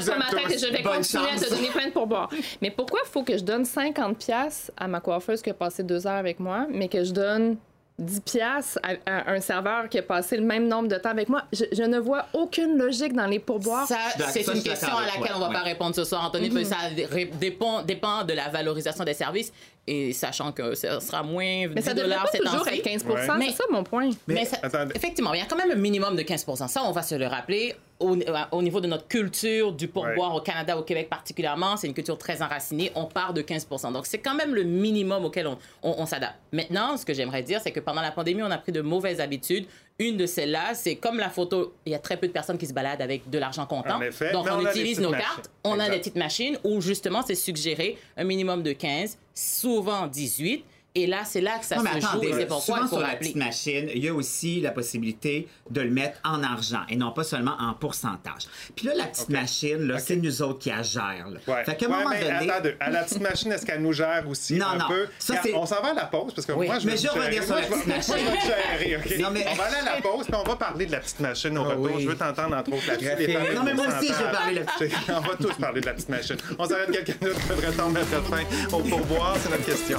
Je 0.00 0.10
ma 0.12 0.26
tête 0.30 0.50
et 0.54 0.58
je 0.58 0.66
vais 0.72 0.82
continuer 0.82 1.28
chance. 1.28 1.42
à 1.42 1.46
te 1.46 1.50
donner 1.54 1.68
plein 1.68 1.86
de 1.88 1.92
pourboires. 1.92 2.28
Mais 2.62 2.70
pourquoi 2.70 3.00
il 3.04 3.08
faut 3.10 3.22
que 3.24 3.36
je 3.36 3.42
donne 3.42 3.64
50 3.64 4.16
pièces 4.18 4.70
à 4.76 4.86
ma 4.88 5.00
coiffeuse 5.00 5.42
qui 5.42 5.50
a 5.50 5.54
passé 5.54 5.82
deux 5.82 6.06
heures 6.06 6.14
avec 6.16 6.38
moi, 6.40 6.47
mais 6.70 6.88
que 6.88 7.04
je 7.04 7.12
donne 7.12 7.56
10 7.98 8.20
pièces 8.20 8.78
à, 8.84 8.92
à 9.12 9.32
un 9.32 9.40
serveur 9.40 9.88
qui 9.88 9.98
a 9.98 10.02
passé 10.02 10.36
le 10.36 10.44
même 10.44 10.68
nombre 10.68 10.86
de 10.88 10.96
temps 10.96 11.10
avec 11.10 11.28
moi? 11.28 11.42
Je, 11.52 11.64
je 11.72 11.82
ne 11.82 11.98
vois 11.98 12.26
aucune 12.32 12.78
logique 12.78 13.12
dans 13.12 13.26
les 13.26 13.40
pourboires. 13.40 13.88
C'est 13.88 14.46
une 14.46 14.62
question 14.62 14.96
à 14.96 15.04
laquelle 15.06 15.22
toi, 15.26 15.36
on 15.36 15.40
va 15.40 15.48
ouais. 15.48 15.54
pas 15.54 15.60
répondre 15.62 15.94
ce 15.96 16.04
soir, 16.04 16.24
Anthony, 16.24 16.48
parce 16.50 16.62
que 16.62 16.68
ça 16.68 16.76
dépend, 17.40 17.82
dépend 17.82 18.22
de 18.24 18.34
la 18.34 18.48
valorisation 18.50 19.02
des 19.04 19.14
services 19.14 19.52
et 19.86 20.12
sachant 20.12 20.52
que 20.52 20.74
ça 20.74 21.00
sera 21.00 21.22
moins 21.22 21.66
mais 21.74 21.80
ça 21.80 21.92
10 21.94 22.02
devrait 22.02 22.16
pas 22.16 22.38
toujours 22.38 22.68
être 22.68 22.82
15 22.82 23.04
Ouais. 23.04 23.46
C'est 23.50 23.56
ça 23.56 23.64
mon 23.70 23.82
point. 23.82 24.10
Mais, 24.26 24.44
ça- 24.44 24.58
Attendez. 24.62 24.92
effectivement, 24.94 25.32
il 25.34 25.40
y 25.40 25.42
a 25.42 25.46
quand 25.46 25.56
même 25.56 25.70
un 25.72 25.74
minimum 25.74 26.14
de 26.14 26.22
15% 26.22 26.68
Ça, 26.68 26.82
on 26.84 26.92
va 26.92 27.02
se 27.02 27.14
le 27.16 27.26
rappeler. 27.26 27.74
Au, 28.00 28.16
au 28.52 28.62
niveau 28.62 28.80
de 28.80 28.86
notre 28.86 29.08
culture 29.08 29.72
du 29.72 29.88
pourboire 29.88 30.32
au 30.34 30.40
Canada, 30.40 30.78
au 30.78 30.82
Québec 30.82 31.08
particulièrement, 31.10 31.76
c'est 31.76 31.88
une 31.88 31.94
culture 31.94 32.16
très 32.16 32.42
enracinée. 32.42 32.92
On 32.94 33.06
part 33.06 33.34
de 33.34 33.42
15 33.42 33.66
Donc, 33.92 34.06
c'est 34.06 34.18
quand 34.18 34.36
même 34.36 34.54
le 34.54 34.62
minimum 34.62 35.24
auquel 35.24 35.48
on, 35.48 35.58
on- 35.82 35.96
on 35.98 36.06
s'adapte. 36.06 36.36
Maintenant, 36.52 36.96
ce 36.96 37.04
que 37.04 37.12
j'aimerais 37.12 37.42
dire, 37.42 37.60
c'est 37.60 37.72
que 37.72 37.80
pendant 37.80 38.00
la 38.00 38.12
pandémie, 38.12 38.42
on 38.44 38.50
a 38.52 38.58
pris 38.58 38.70
de 38.70 38.82
mauvaises 38.82 39.20
habitudes. 39.20 39.66
Une 39.98 40.16
de 40.16 40.26
celles-là, 40.26 40.74
c'est 40.74 40.94
comme 40.94 41.18
la 41.18 41.28
photo, 41.28 41.74
il 41.86 41.90
y 41.90 41.94
a 41.96 41.98
très 41.98 42.16
peu 42.16 42.28
de 42.28 42.32
personnes 42.32 42.56
qui 42.56 42.68
se 42.68 42.72
baladent 42.72 43.02
avec 43.02 43.28
de 43.28 43.36
l'argent 43.38 43.66
comptant. 43.66 44.00
Effet, 44.00 44.30
Donc, 44.30 44.46
on, 44.48 44.64
utilise 44.64 45.00
nos 45.00 45.10
machines. 45.10 45.26
cartes, 45.26 45.50
on 45.64 45.80
a 45.80 45.90
des 45.90 45.98
petites 45.98 46.14
machines 46.14 46.56
où 46.62 46.80
justement, 46.80 47.22
c'est 47.26 47.34
suggéré 47.34 47.98
un 48.16 48.22
minimum 48.22 48.62
de 48.62 48.72
15, 48.74 49.18
souvent 49.34 50.06
18. 50.06 50.64
Et 51.00 51.06
là, 51.06 51.18
c'est 51.24 51.40
là 51.40 51.58
que 51.60 51.64
ça 51.64 51.76
Non, 51.76 51.82
mais 51.82 51.92
se 51.94 52.00
joue 52.00 52.06
attendez, 52.08 52.26
et 52.28 52.32
c'est 52.32 52.46
pourquoi 52.46 52.64
souvent 52.64 52.78
il 52.78 52.82
faut 52.82 52.88
sur 52.88 52.98
la 53.00 53.06
rappeler. 53.06 53.18
petite 53.28 53.36
machine, 53.36 53.88
il 53.94 54.04
y 54.04 54.08
a 54.08 54.14
aussi 54.14 54.60
la 54.60 54.72
possibilité 54.72 55.46
de 55.70 55.80
le 55.80 55.90
mettre 55.90 56.18
en 56.24 56.42
argent 56.42 56.80
et 56.88 56.96
non 56.96 57.12
pas 57.12 57.22
seulement 57.22 57.54
en 57.60 57.72
pourcentage. 57.74 58.48
Puis 58.74 58.86
là, 58.86 58.94
la 58.96 59.04
petite 59.04 59.28
machine, 59.28 59.86
là, 59.86 59.98
c'est 60.00 60.16
nous 60.16 60.42
autres 60.42 60.58
qui 60.58 60.70
la 60.70 60.82
gèrent. 60.82 61.28
là. 61.30 61.38
Ouais. 61.46 61.64
Fait 61.64 61.76
qu'à 61.76 61.86
un 61.86 61.88
Ouais, 61.90 61.96
moment 61.98 62.10
mais 62.10 62.20
donné... 62.20 62.50
attendez, 62.50 62.74
à 62.80 62.90
la 62.90 63.04
petite 63.04 63.20
machine, 63.20 63.52
est-ce 63.52 63.64
qu'elle 63.64 63.80
nous 63.80 63.92
gère 63.92 64.24
aussi 64.28 64.54
Non, 64.56 64.66
un 64.66 64.76
non. 64.78 64.88
peu? 64.88 65.06
Ça, 65.20 65.34
On 65.54 65.66
s'en 65.66 65.80
va 65.82 65.90
à 65.90 65.94
la 65.94 66.06
pause 66.06 66.34
parce 66.34 66.46
que 66.46 66.52
Oui. 66.52 66.66
moi, 66.66 66.78
je 66.80 66.86
Mais 66.86 66.92
vais 66.92 66.98
je 66.98 67.06
te 67.06 67.12
vais 67.14 67.20
revenir 67.20 67.42
gérer. 67.42 67.46
sur 67.46 67.54
Moi, 67.54 67.60
la 67.60 67.66
je 67.68 67.72
vais- 67.72 67.78
petite 67.78 68.06
je 68.08 68.12
machine. 68.12 68.40
te 68.40 68.46
gérer, 68.84 68.96
OK? 68.96 69.18
Non, 69.20 69.30
mais- 69.32 69.46
On 69.50 69.54
va 69.54 69.64
aller 69.64 69.76
à 69.76 69.94
la 69.94 70.00
pause 70.02 70.26
puis 70.26 70.34
on 70.34 70.42
va 70.48 70.56
parler 70.56 70.86
de 70.86 70.92
la 70.92 70.98
petite 71.00 71.20
machine 71.20 71.58
au 71.58 71.62
Ah 71.62 71.68
retour. 71.68 71.90
oui. 71.94 72.02
Je 72.02 72.08
veux 72.08 72.16
t'entendre 72.16 72.56
entre 72.56 72.72
autres 72.72 72.86
là-dessus. 72.88 73.54
Non, 73.54 73.62
mais 73.64 73.74
moi 73.74 73.86
aussi, 73.86 74.08
je 74.08 74.12
veux 74.24 74.32
parler 74.32 74.54
de 74.54 74.58
la 74.60 74.64
petite 74.66 74.92
On 75.10 75.20
va 75.20 75.34
tous 75.36 75.54
parler 75.60 75.80
de 75.80 75.86
la 75.86 75.92
petite 75.92 76.08
machine. 76.08 76.36
On 76.58 76.64
s'arrête 76.66 76.90
quelques 76.90 77.20
minutes. 77.22 77.38
Devrait-on 77.48 77.88
mettre 77.90 78.22
fin 78.24 78.42
au 78.76 78.80
pourboire? 78.80 79.36
C'est 79.40 79.50
notre 79.50 79.64
question. 79.64 79.98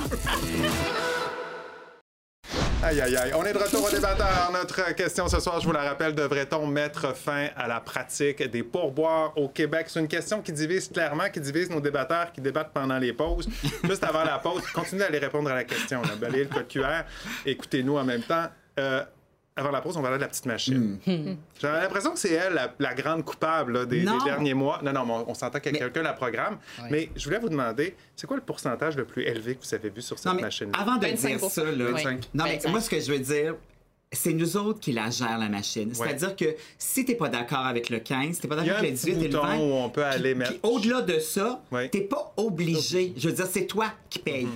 Aïe, 2.82 3.02
aïe, 3.02 3.18
aïe. 3.18 3.32
On 3.36 3.44
est 3.44 3.52
de 3.52 3.58
retour 3.58 3.84
au 3.84 3.90
débatteur. 3.92 4.50
Notre 4.54 4.96
question 4.96 5.28
ce 5.28 5.40
soir, 5.42 5.60
je 5.60 5.66
vous 5.66 5.74
la 5.74 5.84
rappelle, 5.84 6.16
devrait-on 6.16 6.66
mettre 6.66 7.14
fin 7.14 7.50
à 7.58 7.68
la 7.68 7.82
pratique 7.82 8.42
des 8.50 8.64
pourboires 8.64 9.38
au 9.38 9.50
Québec? 9.50 9.88
C'est 9.90 10.00
une 10.00 10.08
question 10.08 10.42
qui 10.42 10.54
divise 10.54 10.90
clairement, 10.90 11.30
qui 11.30 11.42
divise 11.42 11.70
nos 11.70 11.82
débatteurs 11.82 12.32
qui 12.32 12.40
débattent 12.40 12.72
pendant 12.74 12.98
les 12.98 13.12
pauses. 13.12 13.50
Juste 13.84 14.04
avant 14.06 14.24
la 14.24 14.40
pause, 14.40 14.64
continuez 14.74 15.04
à 15.04 15.08
aller 15.08 15.20
répondre 15.20 15.52
à 15.52 15.56
la 15.56 15.66
question. 15.66 16.02
Là. 16.02 16.16
Balayez 16.20 16.46
le 16.46 16.64
QR. 16.64 17.04
Écoutez-nous 17.46 17.98
en 17.98 18.04
même 18.06 18.24
temps. 18.24 18.48
Euh, 18.80 19.04
avant 19.60 19.72
la 19.72 19.82
pause, 19.82 19.98
on 19.98 20.02
va 20.02 20.08
aller 20.10 20.18
de 20.18 20.22
la 20.22 20.28
petite 20.28 20.46
machine. 20.46 20.98
J'ai 21.06 21.68
l'impression 21.68 22.12
que 22.14 22.20
c'est 22.20 22.32
elle 22.34 22.54
la, 22.54 22.74
la 22.80 22.94
grande 22.94 23.24
coupable 23.26 23.74
là, 23.74 23.86
des, 23.86 24.06
derniers 24.26 24.54
mois. 24.54 24.80
Non, 24.84 24.94
non, 24.94 25.06
mais 25.06 25.14
on, 25.14 25.32
on 25.32 25.34
s'entend 25.34 25.60
qu'il 25.60 25.68
y 25.68 25.70
a 25.70 25.72
Mais- 25.74 25.80
quelqu'un 25.80 26.02
la 26.04 26.14
programme. 26.14 26.58
Mais 26.90 27.10
je 27.16 27.24
voulais 27.26 27.40
vous 27.40 27.50
demander, 27.50 27.96
c'est 28.16 28.28
quoi 28.28 28.38
le 28.38 28.44
pourcentage 28.44 28.96
le 28.96 29.06
plus 29.06 29.24
élevé 29.24 29.56
que 29.56 29.64
vous 29.66 29.74
avez 29.74 29.90
vu 29.90 30.02
sur 30.02 30.18
cette 30.18 30.32
Non, 30.34 30.40
machine? 30.40 30.72
avant 30.78 30.96
de 30.98 31.06
25 31.06 31.38
dire 31.40 31.50
ça, 31.50 31.64
là, 31.64 31.92
25. 31.92 32.30
non, 32.34 32.44
mais 32.46 32.54
25. 32.56 32.70
moi, 32.70 32.82
ce 32.82 32.90
que 32.90 33.00
je 33.00 33.12
veux 33.12 33.20
dire, 33.20 33.56
c'est 34.12 34.34
nous 34.34 34.58
autres 34.58 34.80
qui 34.80 34.92
la 34.92 35.10
gèrent, 35.12 35.38
la 35.38 35.50
machine. 35.50 35.94
C'est-à-dire 35.94 36.36
que 36.36 36.56
si 36.80 37.06
t'es 37.06 37.14
pas 37.16 37.30
d'accord 37.30 37.66
avec 37.66 37.90
le 37.92 38.00
15, 38.00 38.36
si 38.36 38.42
t'es 38.42 38.48
pas 38.48 38.56
d'accord 38.56 38.78
avec 38.80 38.90
le 38.92 38.96
petit 38.98 39.06
18 39.12 39.12
et 39.12 39.28
le 39.28 39.30
bouton 39.38 39.44
20... 39.48 39.58
où 39.58 39.62
on 39.74 39.90
peut 39.90 40.04
aller 40.04 40.32
puis- 40.32 40.36
mettre- 40.36 40.52
puis 40.52 40.60
au-delà 40.64 41.02
de 41.02 41.20
ça, 41.20 41.62
Oui. 41.72 41.90
t'es 41.92 42.02
pas 42.02 42.34
obligé. 42.38 43.14
Je 43.18 43.30
veux 43.30 43.36
dire, 43.36 43.48
c'est 43.52 43.66
toi 43.68 43.88
qui 44.10 44.18
paye. 44.20 44.48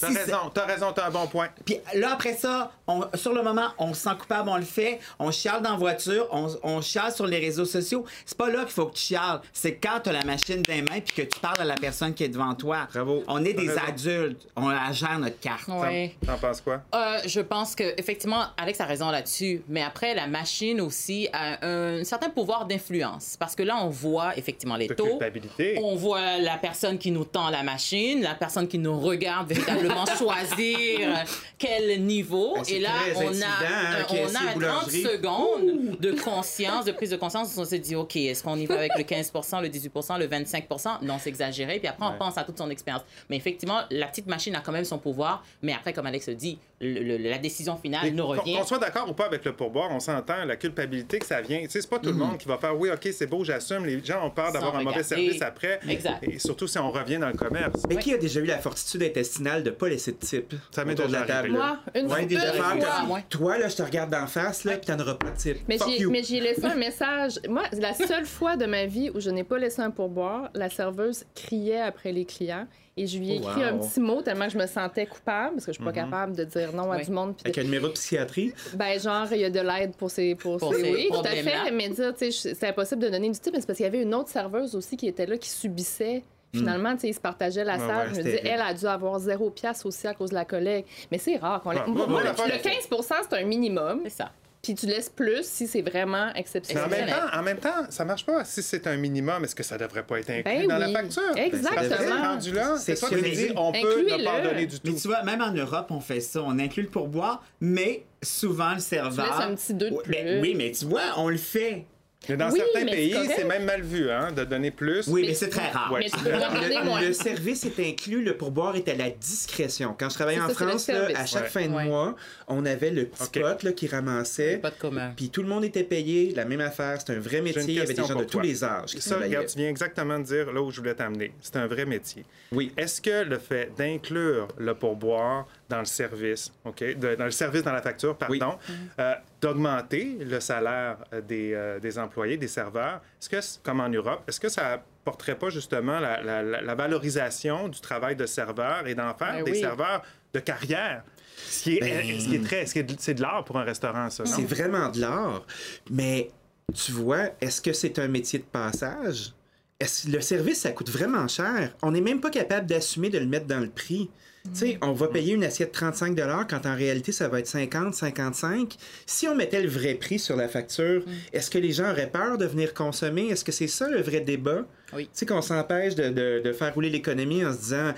T'as 0.00 0.08
Si 0.10 0.16
raison, 0.16 0.38
t'as 0.54 0.64
raison, 0.64 0.86
t'as 0.94 1.08
un 1.08 1.10
bon 1.10 1.26
point. 1.26 1.48
Puis 1.66 1.76
là, 1.94 2.14
après 2.14 2.32
ça, 2.34 2.72
on- 3.12 3.16
sur 3.16 3.32
le 3.32 3.42
moment, 3.42 3.68
on 3.78 3.94
se 3.94 4.02
sent 4.02 4.10
coupable, 4.18 4.48
on 4.48 4.56
le 4.56 4.62
fait. 4.62 4.98
On 5.18 5.30
chiale 5.30 5.62
dans 5.62 5.72
la 5.72 5.76
voiture, 5.76 6.26
on, 6.30 6.48
on 6.62 6.80
chiale 6.80 7.12
sur 7.12 7.26
les 7.26 7.38
réseaux 7.38 7.64
sociaux. 7.64 8.04
C'est 8.26 8.36
pas 8.36 8.48
là 8.50 8.60
qu'il 8.64 8.72
faut 8.72 8.86
que 8.86 8.94
tu 8.94 9.02
chiales. 9.02 9.40
C'est 9.52 9.76
quand 9.76 10.00
tu 10.02 10.10
as 10.10 10.12
la 10.12 10.24
machine 10.24 10.62
dans 10.62 10.74
les 10.74 10.82
mains 10.82 11.00
puis 11.04 11.14
que 11.14 11.22
tu 11.22 11.38
parles 11.40 11.60
à 11.60 11.64
la 11.64 11.74
personne 11.74 12.14
qui 12.14 12.24
est 12.24 12.28
devant 12.28 12.54
toi. 12.54 12.88
Bravo. 12.92 13.22
On 13.28 13.44
est 13.44 13.52
des 13.54 13.68
raison. 13.68 13.80
adultes. 13.88 14.46
On 14.56 14.68
la 14.68 14.92
gère 14.92 15.18
notre 15.18 15.40
carte. 15.40 15.68
Ouais. 15.68 16.14
T'en 16.26 16.38
penses 16.38 16.60
quoi? 16.60 16.82
Euh, 16.94 17.18
je 17.26 17.40
pense 17.40 17.74
que 17.74 17.94
effectivement, 17.98 18.44
Alex 18.56 18.80
a 18.80 18.84
raison 18.86 19.10
là-dessus. 19.10 19.62
Mais 19.68 19.82
après, 19.82 20.14
la 20.14 20.26
machine 20.26 20.80
aussi 20.80 21.28
a 21.32 21.64
un 21.66 22.04
certain 22.04 22.28
pouvoir 22.30 22.66
d'influence 22.66 23.36
parce 23.38 23.54
que 23.54 23.62
là, 23.62 23.76
on 23.82 23.88
voit 23.88 24.36
effectivement 24.36 24.76
les 24.76 24.88
De 24.88 24.94
taux. 24.94 25.06
culpabilité. 25.06 25.78
On 25.82 25.94
voit 25.96 26.38
la 26.38 26.56
personne 26.58 26.98
qui 26.98 27.10
nous 27.10 27.24
tend 27.24 27.50
la 27.50 27.62
machine, 27.62 28.22
la 28.22 28.34
personne 28.34 28.68
qui 28.68 28.78
nous 28.78 28.98
regarde 28.98 29.48
véritablement 29.48 30.04
choisir 30.18 31.24
quel 31.58 32.02
niveau. 32.04 32.54
Ben, 32.56 32.62
Et 32.68 32.78
là, 32.82 32.90
on 33.16 33.20
a, 33.20 33.46
hein, 33.46 33.96
euh, 34.00 34.02
on 34.10 34.28
a 34.28 34.38
30 34.38 34.54
boulangerie. 34.54 35.02
secondes 35.02 35.96
de 36.00 36.12
conscience, 36.12 36.84
de 36.84 36.92
prise 36.92 37.10
de 37.10 37.16
conscience. 37.16 37.56
On 37.56 37.64
se 37.64 37.76
dit, 37.76 37.94
OK, 37.96 38.16
est-ce 38.16 38.42
qu'on 38.42 38.56
y 38.56 38.66
va 38.66 38.74
avec 38.76 38.92
le 38.96 39.04
15% 39.04 39.60
le 39.62 39.68
18% 39.68 40.18
le 40.18 40.26
25% 40.26 41.02
Non, 41.02 41.16
c'est 41.20 41.30
exagéré. 41.30 41.78
Puis 41.78 41.88
après, 41.88 42.06
on 42.06 42.18
pense 42.18 42.36
à 42.38 42.44
toute 42.44 42.58
son 42.58 42.70
expérience. 42.70 43.02
Mais 43.30 43.36
effectivement, 43.36 43.80
la 43.90 44.06
petite 44.06 44.26
machine 44.26 44.54
a 44.54 44.60
quand 44.60 44.72
même 44.72 44.84
son 44.84 44.98
pouvoir. 44.98 45.44
Mais 45.62 45.72
après, 45.72 45.92
comme 45.92 46.06
Alex 46.06 46.28
le 46.28 46.34
dit, 46.34 46.58
le- 46.80 47.00
le- 47.00 47.16
la 47.16 47.38
décision 47.38 47.76
finale 47.76 48.06
Et 48.06 48.10
nous 48.10 48.26
revient. 48.26 48.56
Qu'on 48.56 48.64
soit 48.66 48.78
d'accord 48.78 49.08
ou 49.08 49.12
pas 49.12 49.26
avec 49.26 49.44
le 49.44 49.52
pourboire, 49.52 49.90
on 49.92 50.00
s'entend 50.00 50.44
la 50.44 50.56
culpabilité 50.56 51.18
que 51.20 51.26
ça 51.26 51.40
vient. 51.40 51.60
Tu 51.62 51.70
sais, 51.70 51.80
c'est 51.80 51.88
pas 51.90 51.98
tout 52.00 52.06
le 52.08 52.12
Mhm. 52.14 52.18
monde 52.18 52.38
qui 52.38 52.48
va 52.48 52.58
faire 52.58 52.76
oui, 52.76 52.90
OK, 52.90 53.08
c'est 53.12 53.26
beau, 53.26 53.44
j'assume. 53.44 53.86
Les 53.86 54.04
gens 54.04 54.26
ont 54.26 54.30
peur 54.30 54.50
d'avoir 54.52 54.74
un 54.76 54.82
mauvais 54.82 55.02
service 55.04 55.40
après. 55.42 55.78
Exact. 55.88 56.22
Et 56.22 56.38
surtout 56.40 56.66
si 56.66 56.78
on 56.78 56.90
revient 56.90 57.18
dans 57.18 57.28
le 57.28 57.34
commerce. 57.34 57.82
Mais 57.88 57.96
qui 57.96 58.12
a 58.12 58.18
déjà 58.18 58.40
eu 58.40 58.44
la 58.46 58.58
fortitude 58.58 59.02
intestinale 59.04 59.62
de 59.62 59.70
pas 59.70 59.88
laisser 59.88 60.12
de 60.12 60.16
type 60.18 60.54
Ça 60.72 60.84
m'est 60.84 60.94
déjà 60.96 61.08
la 61.08 61.20
table? 61.20 61.32
arrivé. 61.32 61.56
Moi, 61.56 61.78
une 61.94 62.06
Ouais, 62.12 62.22
une 62.22 62.28
que-. 62.62 63.28
Toi, 63.28 63.58
là, 63.58 63.68
je 63.68 63.76
te 63.76 63.82
regarde 63.82 64.10
d'en 64.10 64.26
face, 64.26 64.64
là, 64.64 64.76
puis 64.76 64.86
t'en 64.86 64.98
auras 65.00 65.14
pas 65.14 65.30
de 65.30 65.36
type. 65.36 65.58
Mais 65.68 65.78
j'ai, 65.86 66.00
you. 66.00 66.10
mais 66.10 66.22
j'ai 66.22 66.40
laissé 66.40 66.64
un 66.66 66.74
message. 66.74 67.38
Moi, 67.48 67.62
la 67.72 67.94
seule 67.94 68.26
fois 68.26 68.56
de 68.56 68.66
ma 68.66 68.86
vie 68.86 69.10
où 69.14 69.20
je 69.20 69.30
n'ai 69.30 69.44
pas 69.44 69.58
laissé 69.58 69.80
un 69.82 69.90
pourboire, 69.90 70.50
la 70.54 70.68
serveuse 70.70 71.24
criait 71.34 71.80
après 71.80 72.12
les 72.12 72.24
clients 72.24 72.66
et 72.96 73.06
je 73.06 73.18
lui 73.18 73.30
ai 73.32 73.36
écrit 73.36 73.62
un 73.62 73.78
petit 73.78 74.00
mot 74.00 74.20
tellement 74.20 74.46
que 74.46 74.52
je 74.52 74.58
me 74.58 74.66
sentais 74.66 75.06
coupable 75.06 75.54
parce 75.54 75.64
que 75.64 75.72
je 75.72 75.76
suis 75.78 75.84
pas 75.84 75.92
capable 75.92 76.36
de 76.36 76.44
dire 76.44 76.74
non 76.74 76.92
à 76.92 76.98
Oui. 76.98 77.04
du 77.06 77.10
monde. 77.10 77.30
de- 77.36 77.40
Avec 77.44 77.56
un 77.56 77.62
numéro 77.62 77.86
de 77.88 77.92
psychiatrie? 77.92 78.52
Ben, 78.74 79.00
genre, 79.00 79.26
il 79.32 79.40
y 79.40 79.44
a 79.44 79.50
de 79.50 79.60
l'aide 79.60 79.96
pour 79.96 80.10
ces. 80.10 80.34
Pour, 80.34 80.58
Pour 80.58 80.74
ces- 80.74 80.92
oui, 80.92 81.08
tout 81.10 81.20
à 81.20 81.30
fait. 81.30 81.70
Mais 81.72 81.88
dire, 81.88 82.14
tu 82.14 82.30
sais, 82.30 82.54
c'est 82.54 82.68
impossible 82.68 83.02
de 83.02 83.08
donner 83.08 83.30
du 83.30 83.38
type, 83.38 83.52
mais 83.54 83.60
c'est 83.60 83.66
parce 83.66 83.78
qu'il 83.78 83.84
y 83.84 83.88
avait 83.88 84.02
une 84.02 84.14
autre 84.14 84.28
serveuse 84.28 84.74
aussi 84.76 84.96
qui 84.98 85.06
était 85.08 85.24
là, 85.24 85.38
qui 85.38 85.48
subissait. 85.48 86.22
Finalement, 86.54 86.94
tu 86.94 87.00
sais, 87.00 87.08
ils 87.08 87.14
se 87.14 87.20
partageaient 87.20 87.64
la 87.64 87.78
salle. 87.78 88.08
ouais, 88.08 88.14
je 88.14 88.18
me 88.18 88.22
terrible. 88.24 88.48
elle 88.48 88.60
a 88.60 88.74
dû 88.74 88.86
avoir 88.86 89.18
zéro 89.18 89.50
pièce 89.50 89.86
aussi 89.86 90.06
à 90.06 90.14
cause 90.14 90.30
de 90.30 90.34
la 90.34 90.44
collègue. 90.44 90.84
Mais 91.10 91.18
c'est 91.18 91.36
rare 91.36 91.62
qu'on 91.62 91.70
le, 91.70 92.24
l'affaire, 92.24 92.46
le 92.46 92.52
c'est- 92.62 92.68
15% 92.90 93.14
c'est 93.30 93.36
un 93.38 93.44
minimum. 93.44 94.00
C'est 94.04 94.10
ça. 94.10 94.30
Puis 94.62 94.76
tu 94.76 94.86
laisses 94.86 95.08
plus 95.08 95.44
si 95.44 95.66
c'est 95.66 95.82
vraiment 95.82 96.26
Mais 96.26 96.32
en 96.32 96.34
exceptionnel. 96.34 96.88
même, 96.88 97.00
Exceptionnel. 97.00 97.30
temps, 97.32 97.38
en 97.38 97.42
même 97.42 97.56
temps, 97.58 97.90
ça 97.90 98.04
marche 98.04 98.24
pas. 98.24 98.44
Si 98.44 98.62
c'est 98.62 98.86
un 98.86 98.96
minimum, 98.96 99.42
est-ce 99.42 99.56
que 99.56 99.64
ça 99.64 99.76
devrait 99.76 100.04
pas 100.04 100.20
être 100.20 100.30
inclus 100.30 100.44
Ben 100.44 100.68
dans 100.68 100.78
la 100.78 100.88
facture? 100.88 101.22
Exactement. 101.36 101.80
Que 101.80 101.96
c'est 101.96 102.12
rendu 102.12 102.52
là, 102.52 102.76
c'est 102.78 102.94
toi 102.94 103.08
qui 103.08 103.14
dis, 103.22 103.48
on 103.56 103.72
peut 103.72 103.78
ne 104.02 104.24
pas 104.24 104.40
donner 104.40 104.66
du 104.66 104.76
Mais 104.84 104.90
tout. 104.92 104.96
tu 105.00 105.08
vois, 105.08 105.24
même 105.24 105.42
en 105.42 105.50
Europe, 105.52 105.86
on 105.90 105.98
fait 105.98 106.20
ça. 106.20 106.42
On 106.44 106.58
inclut 106.60 106.84
le 106.84 106.90
pourboire, 106.90 107.42
mais 107.60 108.04
souvent 108.22 108.74
le 108.74 108.78
serveur. 108.78 109.26
laisses 109.26 109.46
un 109.50 109.54
petit 109.56 109.74
deux 109.74 109.90
de 109.90 109.96
mais- 110.06 110.22
plus. 110.22 110.40
oui, 110.42 110.54
mais 110.56 110.70
tu 110.70 110.84
vois, 110.84 111.00
on 111.16 111.28
le 111.28 111.38
fait. 111.38 111.86
Mais 112.28 112.36
dans 112.36 112.50
Oui, 112.50 112.58
certains 112.58 112.84
mais 112.84 112.90
c'est 112.90 112.96
pays, 112.96 113.30
c'est 113.36 113.44
même 113.44 113.64
mal 113.64 113.82
vu, 113.82 114.10
hein, 114.10 114.30
de 114.32 114.44
donner 114.44 114.70
plus. 114.70 115.06
Oui, 115.08 115.22
mais, 115.22 115.28
Mais 115.28 115.34
c'est 115.34 115.48
très 115.48 115.70
rare. 115.70 115.90
Ouais. 115.92 116.06
Le, 116.24 117.06
le 117.08 117.12
service 117.12 117.64
est 117.64 117.80
inclus, 117.80 118.22
le 118.22 118.36
pourboire 118.36 118.76
est 118.76 118.88
à 118.88 118.94
la 118.94 119.10
discrétion. 119.10 119.94
Quand 119.98 120.08
je 120.08 120.14
travaillais 120.14 120.40
en 120.40 120.48
ça, 120.48 120.54
France, 120.54 120.86
là, 120.88 121.08
à 121.16 121.26
chaque 121.26 121.42
Ouais. 121.44 121.48
fin 121.48 121.66
de 121.66 121.74
Ouais. 121.74 121.84
mois, 121.86 122.14
on 122.48 122.64
avait 122.64 122.90
le 122.90 123.06
petit 123.06 123.24
Ok. 123.24 123.40
pot 123.40 123.62
là, 123.64 123.72
qui 123.72 123.86
ramassait. 123.88 124.58
Pas 124.58 124.70
de 124.70 124.76
commun. 124.76 125.12
Puis 125.16 125.30
tout 125.30 125.42
le 125.42 125.48
monde 125.48 125.64
était 125.64 125.82
payé, 125.84 126.32
la 126.36 126.44
même 126.44 126.60
affaire. 126.60 126.98
C'est 127.04 127.12
un 127.12 127.18
vrai 127.20 127.40
métier. 127.40 127.62
Il 127.66 127.72
y 127.74 127.80
avait 127.80 127.94
des 127.94 128.04
gens 128.04 128.14
de 128.14 128.24
tous 128.24 128.40
les 128.40 128.62
âges 128.62 128.92
qui 128.92 129.00
Ça, 129.00 129.18
regarde, 129.18 129.46
tu 129.46 129.58
viens 129.58 129.68
exactement 129.68 130.18
de 130.18 130.24
dire 130.24 130.52
là 130.52 130.62
où 130.62 130.70
je 130.70 130.78
voulais 130.80 130.94
t'amener. 130.94 131.32
C'est 131.40 131.56
un 131.56 131.66
vrai 131.66 131.84
métier. 131.86 132.24
Oui. 132.52 132.72
Est-ce 132.76 133.00
que 133.00 133.24
le 133.24 133.38
fait 133.38 133.70
d'inclure 133.76 134.48
le 134.58 134.74
pourboire 134.74 135.46
dans 135.68 135.78
le 135.78 135.84
service, 135.86 136.52
OK, 136.64 136.82
de- 136.82 137.14
dans 137.14 137.24
le 137.24 137.30
service, 137.30 137.62
dans 137.62 137.72
la 137.72 137.80
facture, 137.82 138.16
pardon, 138.16 138.58
euh, 138.98 139.14
d'augmenter 139.40 140.18
le 140.20 140.38
salaire 140.40 140.98
euh, 141.12 141.20
des, 141.20 141.52
euh, 141.54 141.78
des 141.80 141.98
employés, 141.98 142.36
des 142.36 142.48
serveurs, 142.48 143.00
est-ce 143.20 143.28
que, 143.28 143.62
comme 143.62 143.80
en 143.80 143.88
Europe, 143.88 144.22
est-ce 144.28 144.38
que 144.40 144.48
ça 144.48 144.82
porterait 145.04 145.36
pas 145.38 145.48
justement 145.50 145.98
la, 145.98 146.22
la- 146.22 146.74
valorisation 146.74 147.68
du 147.68 147.80
travail 147.80 148.16
de 148.16 148.26
serveur 148.26 148.86
et 148.86 148.94
d'en 148.94 149.14
faire 149.14 149.32
Ben 149.34 149.44
des 149.44 149.52
oui. 149.52 149.60
serveurs 149.60 150.02
de 150.34 150.40
carrière? 150.40 151.02
Ce 151.36 151.62
qui 151.62 151.76
est, 151.76 151.80
Ben- 151.80 152.20
ce 152.20 152.28
qui 152.28 152.34
est 152.36 152.44
très, 152.44 152.66
ce 152.66 152.78
c'est 152.98 153.14
de 153.14 153.22
l'art 153.22 153.44
pour 153.44 153.58
un 153.58 153.64
restaurant, 153.64 154.10
ça? 154.10 154.24
C'est 154.26 154.44
vraiment 154.44 154.88
de 154.90 155.00
l'art. 155.00 155.44
Mais 155.90 156.30
tu 156.74 156.92
vois, 156.92 157.30
est-ce 157.40 157.60
que 157.62 157.72
c'est 157.72 157.98
un 157.98 158.08
métier 158.08 158.38
de 158.38 158.44
passage? 158.44 159.32
Est-ce, 159.80 160.08
le 160.08 160.20
service, 160.20 160.60
ça 160.60 160.70
coûte 160.72 160.90
vraiment 160.90 161.26
cher? 161.28 161.74
On 161.82 161.90
n'est 161.90 162.00
même 162.00 162.20
pas 162.20 162.30
capable 162.30 162.66
d'assumer 162.66 163.08
de 163.10 163.18
le 163.18 163.26
mettre 163.26 163.46
dans 163.46 163.58
le 163.60 163.68
prix. 163.70 164.10
Tu 164.44 164.58
sais, 164.58 164.78
on 164.82 164.92
va 164.92 165.06
payer 165.06 165.34
une 165.34 165.44
assiette 165.44 165.70
35 165.70 166.16
quand 166.48 166.66
en 166.66 166.74
réalité, 166.74 167.12
ça 167.12 167.28
va 167.28 167.38
être 167.38 167.46
50, 167.46 167.94
55. 167.94 168.76
Si 169.06 169.28
on 169.28 169.36
mettait 169.36 169.62
le 169.62 169.68
vrai 169.68 169.94
prix 169.94 170.18
sur 170.18 170.34
la 170.36 170.48
facture, 170.48 171.04
est-ce 171.32 171.48
que 171.48 171.58
les 171.58 171.70
gens 171.70 171.90
auraient 171.90 172.10
peur 172.10 172.38
de 172.38 172.46
venir 172.46 172.74
consommer? 172.74 173.28
Est-ce 173.28 173.44
que 173.44 173.52
c'est 173.52 173.68
ça 173.68 173.88
le 173.88 174.00
vrai 174.02 174.20
débat? 174.20 174.64
Oui. 174.94 175.04
Tu 175.04 175.10
sais, 175.12 175.26
qu'on 175.26 175.42
s'empêche 175.42 175.94
de, 175.94 176.08
de- 176.08 176.40
de 176.44 176.52
faire 176.52 176.74
rouler 176.74 176.90
l'économie 176.90 177.44
en 177.44 177.52
se 177.52 177.58
disant 177.58 177.92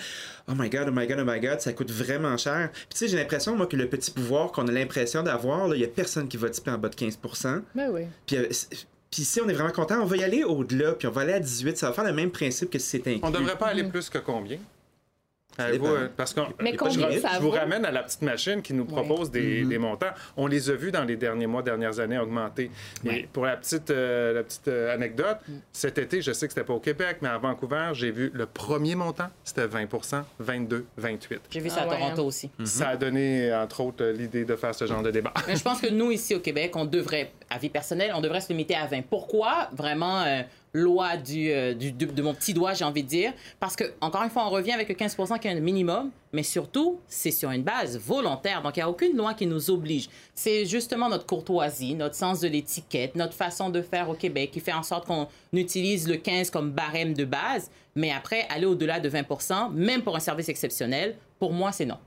Oh 0.49 0.53
my 0.55 0.69
God, 0.69 0.87
oh 0.89 0.93
my 0.93 1.07
God, 1.07 1.19
oh 1.21 1.25
my 1.27 1.41
God, 1.41 1.61
ça 1.61 1.73
coûte 1.73 1.91
vraiment 1.91 2.37
cher. 2.37 2.71
Puis 2.73 2.85
tu 2.91 2.97
sais, 2.99 3.09
j'ai 3.09 3.17
l'impression, 3.17 3.57
moi, 3.57 3.67
que 3.67 3.77
le 3.77 3.89
petit 3.89 4.11
pouvoir 4.11 4.53
qu'on 4.53 4.69
a 4.69 4.73
l'impression 4.73 5.23
d'avoir, 5.23 5.75
il 5.75 5.79
n'y 5.79 5.85
a 5.85 5.89
personne 5.89 6.29
qui 6.29 6.37
va 6.37 6.51
tiper 6.51 6.71
en 6.73 6.79
bas 6.79 6.91
de 6.91 6.95
15 6.95 7.19
Ben 7.75 7.89
oui. 7.91 8.03
Puis, 8.27 8.37
euh, 8.37 8.49
puis 9.11 9.23
si 9.25 9.41
on 9.41 9.49
est 9.49 9.53
vraiment 9.55 9.71
content, 9.73 10.01
on 10.03 10.07
va 10.07 10.17
y 10.19 10.25
aller 10.25 10.45
au-delà, 10.45 10.93
puis 10.93 11.09
on 11.09 11.11
va 11.11 11.23
aller 11.23 11.33
à 11.33 11.41
18. 11.41 11.79
Ça 11.79 11.89
va 11.89 11.93
faire 11.95 12.05
le 12.05 12.13
même 12.13 12.31
principe 12.31 12.69
que 12.71 12.79
si 12.79 12.87
c'était 12.89 13.11
inclus. 13.15 13.23
On 13.25 13.31
devrait 13.31 13.57
pas 13.57 13.69
aller 13.69 13.85
plus 13.85 14.11
que 14.11 14.19
combien? 14.19 14.59
Dépend. 15.59 15.87
euh, 15.87 16.09
parce 16.17 16.35
qu'on, 16.35 16.47
Mais 16.61 16.73
je, 16.73 16.77
combien 16.77 17.11
je 17.11 17.19
ça 17.21 17.39
vous 17.41 17.51
vaut? 17.51 17.57
ramène 17.57 17.85
à 17.85 17.91
la 17.93 18.03
petite 18.03 18.23
machine 18.23 18.61
qui 18.63 18.75
nous 18.75 18.85
propose 18.85 19.31
des, 19.31 19.65
des 19.65 19.79
montants. 19.79 20.11
On 20.37 20.47
les 20.47 20.71
a 20.71 20.75
vus 20.75 20.91
dans 20.91 21.05
les 21.05 21.17
derniers 21.17 21.47
mois, 21.47 21.63
dernières 21.63 22.01
années 22.01 22.19
augmenter. 22.19 22.71
Et 23.05 23.29
pour 23.33 23.47
la 23.47 23.57
petite, 23.57 23.91
euh, 23.91 24.33
la 24.35 24.43
petite 24.43 24.69
euh, 24.69 24.95
anecdote, 24.95 25.39
cet 25.73 25.99
été, 25.99 26.23
je 26.23 26.33
sais 26.33 26.47
que 26.47 26.53
c'était 26.55 26.67
pas 26.67 26.73
au 26.75 26.81
Québec, 26.81 27.19
mais 27.23 27.29
à 27.29 27.39
Vancouver, 27.39 27.91
j'ai 27.93 28.11
vu 28.11 28.31
le 28.35 28.47
premier 28.47 28.95
montant, 28.95 29.29
c'était 29.45 29.67
20% 29.67 30.23
22, 30.41 30.87
28. 30.97 31.41
J'ai 31.51 31.61
vu 31.61 31.69
ça 31.71 31.77
Ah 31.81 31.83
à 31.85 31.89
ouais, 31.89 31.99
Toronto 31.99 32.23
hein. 32.23 32.25
aussi. 32.25 32.51
Ça 32.65 32.89
a 32.89 32.97
donné, 32.97 33.55
entre 33.55 33.81
autres, 33.81 34.03
euh, 34.05 34.13
l'idée 34.13 34.45
de 34.45 34.57
faire 34.57 34.75
ce 34.75 34.87
genre 34.87 35.03
de 35.03 35.11
débat. 35.11 35.33
Mais 35.47 35.57
je 35.57 35.63
pense 35.63 35.81
que 35.81 35.89
nous, 35.91 36.11
ici 36.11 36.35
au 36.35 36.41
Québec, 36.41 36.73
on 36.77 36.85
devrait, 36.85 37.33
à 37.51 37.59
vie 37.59 37.71
personnelle, 37.71 38.13
on 38.15 38.21
devrait 38.21 38.41
se 38.41 38.49
limiter 38.49 38.75
à 38.75 38.87
20. 38.87 39.03
Pourquoi 39.09 39.69
vraiment 39.73 40.23
euh, 40.23 40.43
loi 40.75 41.17
du, 41.17 41.51
euh, 41.51 41.73
de 41.73 42.23
mon 42.23 42.35
petit 42.35 42.53
doigt, 42.53 42.75
j'ai 42.75 42.85
envie 42.85 43.03
de 43.03 43.09
dire. 43.09 43.33
Parce 43.61 43.77
que, 43.77 43.85
encore 44.01 44.23
une 44.23 44.31
fois, 44.31 44.47
on 44.47 44.51
revient 44.51 44.73
avec 44.73 44.89
le 44.89 44.95
15% 44.95 45.39
qui 45.39 45.49
est 45.49 45.53
un 45.53 45.61
minimum, 45.61 46.11
mais 46.33 46.43
surtout, 46.43 46.99
c'est 47.09 47.31
sur 47.31 47.51
une 47.51 47.63
base 47.63 47.97
volontaire. 47.99 48.61
Donc, 48.61 48.77
il 48.77 48.81
n'y 48.81 48.83
a 48.83 48.91
aucune 48.91 49.17
loi 49.17 49.35
qui 49.35 49.47
nous 49.47 49.71
oblige. 49.71 50.09
C'est 50.35 50.67
justement 50.67 51.09
notre 51.09 51.25
courtoisie, 51.25 51.95
notre 51.95 52.17
sens 52.17 52.41
de 52.41 52.49
l'étiquette, 52.49 53.15
notre 53.15 53.35
façon 53.35 53.71
de 53.71 53.81
faire 53.81 54.11
au 54.11 54.15
Québec 54.15 54.51
qui 54.53 54.61
fait 54.61 54.73
en 54.73 54.83
sorte 54.83 55.07
qu'on 55.07 55.29
utilise 55.53 56.09
le 56.09 56.17
15 56.17 56.51
comme 56.51 56.73
barème 56.73 57.15
de 57.15 57.25
base. 57.25 57.71
Mais 57.95 58.11
après, 58.11 58.47
aller 58.51 58.67
au-delà 58.67 58.99
de 58.99 59.09
20% 59.09 59.73
même 59.73 60.03
pour 60.03 60.17
un 60.17 60.21
service 60.21 60.49
exceptionnel, 60.49 61.17
pour 61.39 61.53
moi, 61.53 61.71
c'est 61.71 61.87
non. 61.87 61.99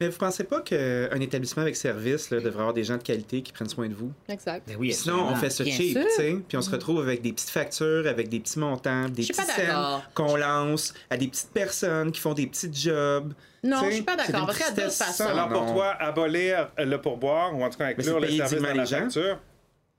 Mais 0.00 0.08
vous 0.10 0.16
pensez 0.18 0.44
pas 0.44 0.60
qu'un 0.60 1.18
établissement 1.20 1.62
avec 1.62 1.74
service 1.74 2.30
là, 2.30 2.38
devrait 2.38 2.60
avoir 2.60 2.72
des 2.72 2.84
gens 2.84 2.98
de 2.98 3.02
qualité 3.02 3.42
qui 3.42 3.50
prennent 3.52 3.68
soin 3.68 3.88
de 3.88 3.94
vous? 3.94 4.12
Exact. 4.28 4.62
Ben 4.68 4.76
oui, 4.78 4.92
Sinon, 4.92 5.26
on 5.28 5.34
fait 5.34 5.50
ça 5.50 5.64
Bien 5.64 5.74
cheap, 5.74 5.98
tu 5.98 6.10
sais, 6.14 6.36
puis 6.46 6.56
on 6.56 6.62
se 6.62 6.70
retrouve 6.70 7.00
avec 7.00 7.20
des 7.20 7.32
petites 7.32 7.50
factures, 7.50 8.06
avec 8.06 8.28
des 8.28 8.38
petits 8.38 8.60
montants, 8.60 9.08
des 9.08 9.22
Je 9.22 9.32
suis 9.32 9.34
petites 9.34 9.46
pas 9.48 9.52
scènes 9.54 9.66
d'accord. 9.66 10.02
qu'on 10.14 10.36
lance 10.36 10.94
à 11.10 11.16
des 11.16 11.26
petites 11.26 11.50
personnes 11.50 12.12
qui 12.12 12.20
font 12.20 12.32
des 12.32 12.46
petits 12.46 12.72
jobs. 12.72 13.32
Non, 13.64 13.86
je 13.86 13.94
suis 13.94 14.02
pas 14.02 14.14
d'accord, 14.14 14.52
façons. 14.52 15.26
Alors 15.26 15.48
pour 15.48 15.72
toi, 15.72 15.88
abolir 15.98 16.70
le 16.78 16.96
pourboire, 17.00 17.52
ou 17.56 17.64
en 17.64 17.68
tout 17.68 17.78
cas 17.78 17.86
inclure 17.86 18.04
c'est 18.04 18.20
le 18.20 18.26
payer 18.28 18.36
service 18.38 18.52
dignement 18.54 18.68
dans 18.68 18.74
la 18.76 18.82
les 18.84 18.88
gens. 18.88 18.98
facture, 19.00 19.38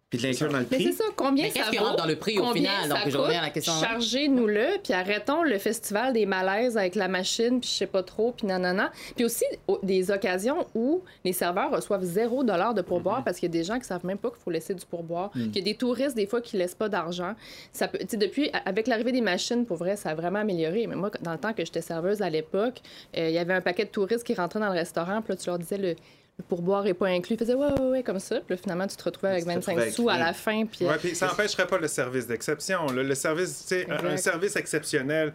Puis 0.10 0.18
de 0.18 0.24
l'inclure 0.26 0.50
dans 0.52 0.58
le 0.58 0.66
Mais 0.72 0.78
prix? 0.78 0.86
c'est 0.86 0.94
ça, 0.94 1.04
combien 1.16 1.44
Mais 1.44 1.50
ça 1.52 1.60
qu'est-ce 1.60 1.70
qui 1.70 1.78
vaut? 1.78 1.84
rentre 1.86 1.98
dans 1.98 2.08
le 2.08 2.16
prix 2.16 2.40
au 2.40 2.44
Combien 2.46 2.72
final? 2.72 2.82
ça 2.90 2.96
Donc, 2.96 2.98
je 3.06 3.12
coûte? 3.16 3.26
reviens 3.28 3.40
à 3.40 3.44
la 3.44 3.50
question. 3.52 3.74
Chargez-nous-le, 3.80 4.80
puis 4.84 4.94
arrêtons 4.94 5.44
le 5.44 5.58
festival 5.60 6.14
des 6.14 6.26
malaises 6.26 6.78
avec 6.78 6.96
la 6.96 7.08
machine, 7.08 7.60
puis 7.60 7.70
je 7.70 7.76
sais 7.76 7.86
pas 7.86 8.02
trop, 8.02 8.32
puis 8.32 8.48
nanana. 8.48 8.92
Puis 9.16 9.24
aussi, 9.26 9.46
au- 9.68 9.78
des 9.84 10.10
occasions 10.10 10.66
où 10.74 11.04
les 11.24 11.32
serveurs 11.34 11.70
reçoivent 11.72 12.04
zéro 12.04 12.44
dollar 12.44 12.74
de 12.74 12.82
pourboire 12.82 13.24
parce 13.24 13.38
qu'il 13.40 13.50
y 13.50 13.52
a 13.52 13.60
des 13.60 13.64
gens 13.64 13.78
qui 13.78 13.86
savent 13.86 14.04
même 14.06 14.18
pas 14.18 14.30
qu'il 14.32 14.40
faut 14.40 14.50
laisser 14.50 14.74
du 14.74 14.84
pourboire, 14.84 15.30
qu'il 15.32 15.56
y 15.58 15.60
a 15.60 15.64
des 15.64 15.76
touristes, 15.76 16.16
des 16.16 16.26
fois, 16.26 16.42
qui 16.42 16.58
laissent 16.58 16.74
pas 16.74 16.90
d'argent. 16.90 17.34
Ça 17.72 17.88
peut, 17.88 18.00
tu 18.00 18.08
sais, 18.10 18.18
depuis, 18.18 18.50
avec 18.66 18.88
l'arrivée 18.88 19.12
des 19.12 19.22
machines, 19.22 19.64
pour 19.68 19.78
vrai, 19.78 19.96
ça 19.96 20.10
a 20.10 20.16
vraiment 20.16 20.40
amélioré. 20.40 20.88
Mais 20.88 20.96
moi, 20.96 21.12
dans 21.22 21.34
le 21.34 21.38
temps 21.38 21.54
que 21.54 21.64
j'étais 21.64 21.82
serveuse 21.82 22.24
à 22.24 22.32
l'époque, 22.32 22.82
euh, 23.16 23.30
il 23.30 23.36
y 23.36 23.38
avait 23.38 23.54
un 23.54 23.62
paquet 23.62 23.86
de 23.86 23.90
touristes 23.92 24.24
qui 24.24 24.34
rentraient 24.34 24.60
dans 24.60 24.70
le 24.74 24.80
restaurant, 24.80 25.22
puis 25.22 25.34
là, 25.34 25.38
tu 25.38 25.46
leur 25.50 25.60
disais 25.60 25.78
le... 25.78 25.96
le 26.40 26.44
pourboire 26.44 26.88
est 26.88 26.94
pas 26.94 27.08
inclus. 27.08 27.36
Ils 27.36 27.40
faisaient 27.40 27.54
ouais, 27.54 27.68
ouais, 27.80 27.90
ouais, 27.90 28.04
comme 28.04 28.20
ça. 28.20 28.38
Puis 28.40 28.56
là, 28.56 28.58
finalement, 28.58 28.88
tu 28.88 28.96
te 28.96 29.04
retrouvais 29.04 29.30
avec 29.34 29.44
Tu 29.44 29.50
te 29.50 29.54
25 29.56 29.72
retrouvais 29.76 29.92
sous 29.92 30.10
à 30.10 30.18
la 30.18 30.34
fin. 30.34 30.66
Puis, 30.66 30.86
Ouais, 30.86 30.98
puis 30.98 31.14
ça 31.14 31.28
n'empêcherait 31.28 31.68
pas 31.68 31.78
le 31.78 31.88
service 31.88 32.26
d'exception. 32.28 32.88
Le 32.88 33.14
service, 33.14 33.66
tu 33.68 33.76
sais, 33.76 33.88
un, 33.92 34.18
service 34.18 34.56
exceptionnel 34.56 35.34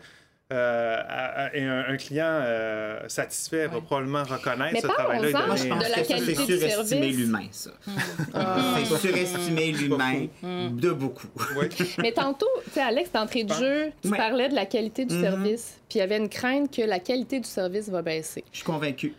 euh, 0.52 0.96
à- 1.08 1.44
à- 1.46 1.54
et 1.56 1.62
un, 1.62 1.84
un 1.88 1.96
client 1.96 2.26
euh, 2.28 3.00
satisfait 3.08 3.66
va 3.66 3.80
probablement 3.80 4.22
reconnaître 4.24 4.72
Mais 4.74 4.80
ce 4.82 4.86
travail-là. 4.86 5.28
et 5.28 5.32
parlons-en 5.32 5.46
Moi, 5.48 5.56
je 5.56 5.62
donner- 5.62 5.74
pense 5.74 5.84
de 5.86 5.90
la 5.90 5.96
que 6.02 6.06
ça, 6.06 6.14
c'est 6.18 6.34
qualité 6.34 6.46
du 6.58 6.58
surestimer 6.70 7.08
l'humain, 7.08 7.46
ça. 7.50 7.70
Ah. 8.34 8.74
C'est 8.88 9.08
surestimer 9.08 9.72
l'humain 9.72 10.26
de 10.42 10.90
beaucoup. 10.90 11.28
Mais 11.98 12.12
tantôt, 12.12 12.46
tu 12.66 12.70
sais, 12.72 12.80
Alex, 12.82 13.10
d'entrée 13.12 13.44
de 13.44 13.54
jeu, 13.54 13.90
tu 14.02 14.08
Ouais. 14.10 14.16
parlais 14.18 14.48
de 14.48 14.54
la 14.54 14.66
qualité 14.66 15.04
du 15.06 15.14
Mhm. 15.14 15.22
service. 15.22 15.80
Puis 15.88 15.98
il 15.98 16.00
y 16.00 16.02
avait 16.02 16.18
une 16.18 16.28
crainte 16.28 16.74
que 16.74 16.82
la 16.82 16.98
qualité 16.98 17.40
du 17.40 17.48
service 17.48 17.88
va 17.88 18.02
baisser. 18.02 18.44
Je 18.52 18.56
suis 18.58 18.66
convaincue. 18.66 19.14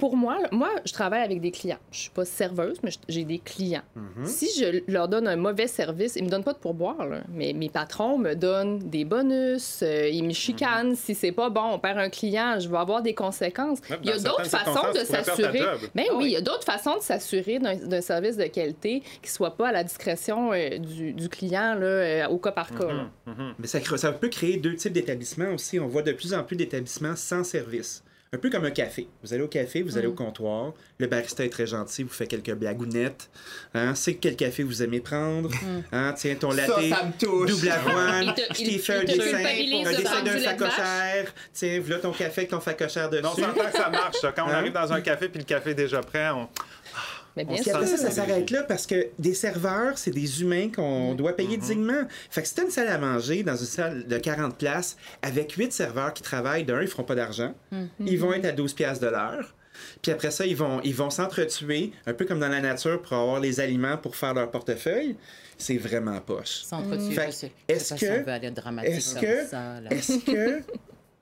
Pour 0.00 0.16
moi, 0.16 0.38
moi, 0.50 0.70
je 0.86 0.92
travaille 0.92 1.22
avec 1.22 1.40
des 1.40 1.50
clients. 1.50 1.78
Je 1.92 1.98
suis 2.00 2.10
pas 2.10 2.24
serveuse, 2.24 2.78
mais 2.82 2.90
j'ai 3.08 3.24
des 3.24 3.38
clients. 3.38 3.82
Mhm. 3.94 4.26
Si 4.26 4.48
je 4.58 4.80
leur 4.90 5.08
donne 5.08 5.28
un 5.28 5.36
mauvais 5.36 5.66
service, 5.66 6.16
ils 6.16 6.24
me 6.24 6.30
donnent 6.30 6.42
pas 6.42 6.54
de 6.54 6.58
pourboire, 6.58 7.06
là. 7.06 7.20
Mais 7.32 7.52
mes 7.52 7.68
patrons 7.68 8.16
me 8.16 8.34
donnent 8.34 8.78
des 8.78 9.04
bonus, 9.04 9.80
euh, 9.82 10.08
ils 10.08 10.24
me 10.24 10.32
chicanent. 10.32 10.96
Si 10.96 11.14
c'est 11.14 11.32
pas 11.32 11.50
bon, 11.50 11.74
on 11.74 11.78
perd 11.78 11.98
un 11.98 12.08
client, 12.08 12.58
je 12.58 12.68
vais 12.68 12.78
avoir 12.78 13.02
des 13.02 13.14
conséquences. 13.14 13.78
Il 14.02 14.08
y 14.08 14.12
a 14.12 14.18
d'autres 14.18 14.46
façons 14.46 14.92
de 14.94 15.04
s'assurer. 15.04 15.62
Ben 15.94 16.06
Ah 16.10 16.14
oui, 16.16 16.24
il 16.26 16.32
y 16.32 16.36
a 16.36 16.40
d'autres 16.40 16.64
façons 16.64 16.96
de 16.96 17.02
s'assurer 17.02 17.58
d'un 17.58 18.00
service 18.00 18.36
de 18.38 18.44
qualité 18.44 19.02
qui 19.22 19.30
soit 19.30 19.54
pas 19.56 19.68
à 19.68 19.72
la 19.72 19.84
discrétion 19.84 20.52
euh, 20.52 20.78
du, 20.78 21.12
du 21.12 21.28
client 21.28 21.74
là, 21.74 21.86
euh, 21.86 22.28
au 22.28 22.38
cas 22.38 22.52
par 22.52 22.70
cas. 22.70 22.88
Mhm. 23.26 23.54
Mais 23.58 23.66
ça 23.66 24.12
peut 24.12 24.28
créer 24.28 24.56
deux 24.56 24.74
types 24.74 24.92
d'établissements 24.92 25.52
aussi. 25.52 25.78
On 25.78 25.88
voit 25.88 26.02
de 26.02 26.12
plus 26.12 26.32
en 26.32 26.42
plus 26.42 26.56
d'établissements 26.56 27.16
sans 27.16 27.44
service. 27.44 28.02
Un 28.32 28.38
peu 28.38 28.48
comme 28.48 28.64
un 28.64 28.70
café. 28.70 29.08
Vous 29.24 29.34
allez 29.34 29.42
au 29.42 29.48
café, 29.48 29.82
vous 29.82 29.98
allez 29.98 30.06
Mm. 30.06 30.10
au 30.10 30.14
comptoir. 30.14 30.72
Le 30.98 31.08
barista 31.08 31.44
est 31.44 31.48
très 31.48 31.66
gentil, 31.66 32.04
vous 32.04 32.10
fait 32.10 32.28
quelques 32.28 32.54
blagounettes. 32.54 33.28
Hein, 33.74 33.96
c'est 33.96 34.14
quel 34.14 34.36
café 34.36 34.62
vous 34.62 34.84
aimez 34.84 35.00
prendre. 35.00 35.50
Hein, 35.90 36.14
tiens, 36.16 36.36
ton 36.36 36.52
latte, 36.52 36.70
double 37.18 37.68
avoine. 37.68 38.22
Il 38.28 38.34
te- 38.34 38.54
je 38.54 38.64
t'ai 38.70 38.78
fait 38.78 38.92
un 38.94 39.00
il 39.02 39.06
te 39.06 39.12
dessin, 39.16 39.36
un 39.38 39.90
de 39.92 39.96
dessin 39.96 40.22
d'un 40.22 40.38
facochère. 40.38 41.34
Tiens, 41.52 41.80
voilà 41.84 41.98
ton 41.98 42.12
café 42.12 42.42
avec 42.42 42.50
ton 42.50 42.60
facochère 42.60 43.10
dessus. 43.10 43.24
Non, 43.24 43.30
on 43.32 43.40
s'entend 43.42 43.64
que 43.68 43.76
ça 43.76 43.90
marche. 43.90 44.16
ça. 44.20 44.30
Quand 44.30 44.44
on 44.44 44.50
Hein? 44.50 44.54
arrive 44.54 44.72
dans 44.74 44.92
un 44.92 45.00
café 45.00 45.28
puis 45.28 45.40
le 45.40 45.44
café 45.44 45.70
est 45.70 45.74
déjà 45.74 46.00
prêt, 46.00 46.28
on... 46.30 46.48
Mais 47.36 47.44
bien 47.44 47.56
sûr. 47.62 47.74
après 47.76 47.86
ça, 47.86 47.96
ça 47.96 48.10
s'arrête 48.10 48.50
là 48.50 48.62
parce 48.64 48.86
que 48.86 49.08
des 49.18 49.34
serveurs, 49.34 49.98
c'est 49.98 50.10
des 50.10 50.42
humains 50.42 50.68
qu'on 50.74 51.14
doit 51.14 51.34
payer 51.34 51.56
dignement. 51.56 52.02
Fait 52.30 52.42
que 52.42 52.48
si 52.48 52.54
t'as 52.54 52.64
une 52.64 52.70
salle 52.70 52.88
à 52.88 52.98
manger 52.98 53.42
dans 53.42 53.56
une 53.56 53.66
salle 53.66 54.06
de 54.06 54.18
40 54.18 54.56
places 54.58 54.96
avec 55.22 55.52
8 55.52 55.72
serveurs 55.72 56.12
qui 56.12 56.22
travaillent, 56.22 56.64
d'un, 56.64 56.82
ils 56.82 56.88
feront 56.88 57.04
pas 57.04 57.14
d'argent. 57.14 57.54
Ils 58.00 58.18
vont 58.18 58.32
être 58.32 58.44
à 58.46 58.52
12 58.52 58.74
piastres 58.74 59.04
de 59.04 59.10
l'heure. 59.10 59.54
Puis 60.02 60.12
après 60.12 60.30
ça, 60.30 60.44
ils 60.44 60.56
vont 60.56 60.80
ils 60.84 60.94
vont 60.94 61.08
s'entretuer, 61.08 61.92
un 62.06 62.12
peu 62.12 62.26
comme 62.26 62.40
dans 62.40 62.48
la 62.48 62.60
nature, 62.60 63.00
pour 63.00 63.14
avoir 63.14 63.40
les 63.40 63.60
aliments 63.60 63.96
pour 63.96 64.14
faire 64.16 64.34
leur 64.34 64.50
portefeuille. 64.50 65.16
C'est 65.56 65.78
vraiment 65.78 66.18
poche. 66.20 66.62
S'entretuer, 66.64 67.14
je 67.68 67.74
est-ce 67.74 67.94
que- 67.94 68.24
Est-ce 68.96 69.14
que 69.20 69.46
est-ce 69.92 70.18
que 70.18 70.62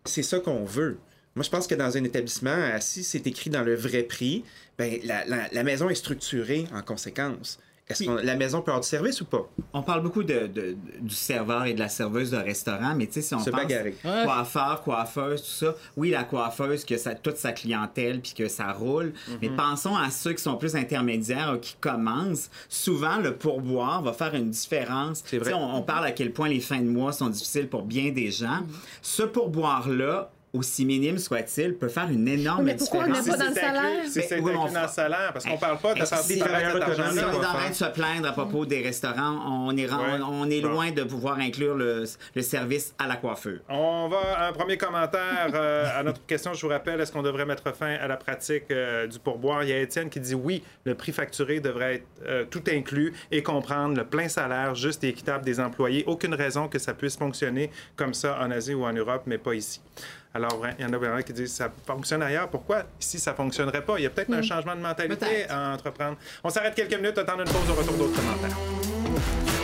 c'est 0.05 0.23
ça 0.23 0.40
qu'on 0.40 0.64
veut? 0.64 0.99
Moi, 1.38 1.44
je 1.44 1.51
pense 1.51 1.68
que 1.68 1.77
dans 1.77 1.96
un 1.96 2.03
établissement, 2.03 2.57
si 2.81 3.05
c'est 3.05 3.24
écrit 3.29 3.48
dans 3.48 3.62
le 3.62 3.77
vrai 3.77 4.03
prix, 4.03 4.42
ben, 4.77 4.98
la, 5.05 5.24
la- 5.24 5.46
la 5.53 5.62
maison 5.62 5.88
est 5.88 5.94
structurée 5.94 6.66
en 6.74 6.83
conséquence. 6.83 7.61
Est-ce 7.88 8.03
que 8.05 8.11
la 8.11 8.35
maison 8.35 8.61
peut 8.61 8.70
avoir 8.72 8.83
du 8.83 8.88
service 8.88 9.20
ou 9.20 9.24
pas? 9.24 9.48
On 9.72 9.83
parle 9.83 10.03
beaucoup 10.03 10.22
de, 10.24 10.46
de- 10.48 10.77
du 11.01 11.14
serveur 11.14 11.64
et 11.64 11.72
de 11.74 11.79
la 11.79 11.88
serveuse 11.88 12.33
de 12.33 12.37
restaurant, 12.37 12.94
mais 12.96 13.07
tu 13.07 13.14
sais, 13.14 13.22
si 13.22 13.35
on 13.35 13.38
Se 13.38 13.48
pense 13.51 13.61
bagarrer. 13.62 13.94
coiffeur, 14.03 14.83
coiffeuse, 14.83 15.40
tout 15.42 15.64
ça, 15.66 15.74
oui, 15.96 16.11
la 16.11 16.24
coiffeuse, 16.24 16.85
que 16.85 16.98
ça, 16.98 17.14
toute 17.14 17.37
sa 17.38 17.53
clientèle, 17.53 18.20
puis 18.20 18.35
que 18.37 18.46
ça 18.48 18.72
roule, 18.72 19.14
mais 19.40 19.48
pensons 19.48 19.96
à 19.96 20.11
ceux 20.11 20.33
qui 20.35 20.42
sont 20.42 20.57
plus 20.57 20.74
intermédiaires, 20.77 21.55
ou 21.55 21.59
qui 21.59 21.77
commencent. 21.81 22.51
Souvent, 22.68 23.18
le 23.18 23.37
pourboire 23.37 24.03
va 24.03 24.12
faire 24.12 24.35
une 24.35 24.51
différence. 24.51 25.22
C'est 25.24 25.38
vrai. 25.38 25.53
Tu 25.53 25.57
sais, 25.57 25.62
On, 25.62 25.77
on 25.77 25.83
parle 25.83 26.05
à 26.05 26.11
quel 26.12 26.33
point 26.33 26.48
les 26.51 26.61
fins 26.61 26.81
de 26.83 26.88
mois 26.90 27.12
sont 27.14 27.29
difficiles 27.31 27.68
pour 27.68 27.85
bien 27.85 28.11
des 28.11 28.31
gens. 28.33 28.64
Ce 29.01 29.22
pourboire-là, 29.22 30.31
aussi 30.53 30.85
minime 30.85 31.19
soit-il, 31.19 31.75
peut 31.75 31.89
faire 31.89 32.09
une 32.11 32.27
énorme 32.29 32.65
Mais 32.65 32.77
pourquoi 32.77 33.01
on 33.01 33.03
le 33.05 33.09
met 33.13 33.19
différence. 33.19 33.39
pas 33.39 33.45
dans 33.45 33.51
le 33.51 33.55
salaire? 33.55 34.05
si 34.07 34.19
Mais 34.19 34.25
c'est 34.29 34.41
oui, 34.41 34.51
inclus 34.53 34.57
on 34.71 34.73
dans 34.73 34.83
le 34.83 34.89
salaire, 34.89 35.31
parce 35.33 35.45
qu'on 35.45 35.59
parle 35.59 35.79
pas 35.79 35.95
de 35.95 36.05
cet 36.05 36.19
Si 36.19 36.43
autonomes, 36.43 37.19
on 37.19 37.33
est 37.33 37.37
en 37.37 37.41
train 37.41 37.69
de 37.71 37.75
se 37.75 37.85
plaindre 37.87 38.29
à 38.29 38.33
propos 38.33 38.67
des 38.67 38.83
restaurants, 38.83 39.67
on 39.67 39.77
est, 39.77 39.89
Ouais. 39.89 39.95
on, 40.23 40.43
on 40.43 40.45
loin 40.69 40.91
de 40.91 41.03
pouvoir 41.05 41.39
inclure 41.39 41.75
le, 41.75 42.05
le 42.35 42.43
service 42.43 42.95
à 42.99 43.07
la 43.07 43.17
coiffure. 43.17 43.61
On 43.69 44.09
va 44.09 44.49
un 44.49 44.53
premier 44.53 44.77
commentaire 44.77 45.51
euh, 45.55 45.87
à 45.99 46.03
notre 46.03 46.25
question. 46.27 46.53
Je 46.55 46.63
vous 46.63 46.69
rappelle, 46.69 47.01
est-ce 47.01 47.13
qu'on 47.13 47.23
devrait 47.23 47.47
mettre 47.47 47.75
fin 47.75 47.95
à 47.95 48.07
la 48.07 48.17
pratique 48.17 48.71
euh, 48.71 49.07
du 49.07 49.19
pourboire? 49.19 49.63
Il 49.63 49.71
y 49.71 49.73
a 49.73 49.81
Étienne 49.81 50.11
qui 50.11 50.21
dit 50.21 50.35
oui, 50.35 50.63
le 50.85 50.95
prix 50.95 51.13
facturé 51.13 51.61
devrait 51.61 51.95
être 51.97 52.07
euh, 52.27 52.45
tout 52.51 52.63
inclus 52.71 53.13
et 53.31 53.43
comprendre 53.43 53.97
le 53.97 54.05
plein 54.05 54.29
salaire 54.29 54.75
juste 54.75 55.05
et 55.05 55.09
équitable 55.09 55.45
des 55.45 55.61
employés. 55.61 56.05
Aucune 56.07 56.35
raison 56.35 56.69
que 56.69 56.79
ça 56.79 56.95
puisse 56.95 57.17
fonctionner 57.17 57.71
comme 57.97 58.15
ça 58.15 58.39
en 58.41 58.51
Asie 58.51 58.75
ou 58.75 58.85
en 58.85 58.93
Europe, 58.93 59.23
mais 59.27 59.39
pas 59.39 59.55
ici. 59.55 59.81
Alors, 60.35 60.62
il 60.79 60.85
y 60.85 60.87
en 60.87 60.93
a 60.93 60.99
vraiment 60.99 61.23
qui 61.23 61.33
disent 61.33 61.55
ça 61.55 61.71
fonctionne 61.87 62.23
ailleurs. 62.23 62.49
Pourquoi 62.49 62.85
ici 63.01 63.19
ça 63.19 63.35
fonctionnerait 63.35 63.83
pas? 63.83 63.95
Il 63.99 64.03
y 64.03 64.07
a 64.07 64.11
peut-être 64.11 64.33
un 64.33 64.43
changement 64.43 64.77
de 64.77 64.81
mentalité 64.81 65.49
à 65.49 65.73
entreprendre. 65.73 66.17
On 66.45 66.51
s'arrête 66.51 66.75
quelques 66.75 66.95
minutes, 66.95 67.19
attendre 67.19 67.41
une 67.41 67.51
pause 67.51 67.71
au 67.71 67.75
retour 67.75 67.95
d'autres 67.97 68.17
commentaires. 68.17 69.58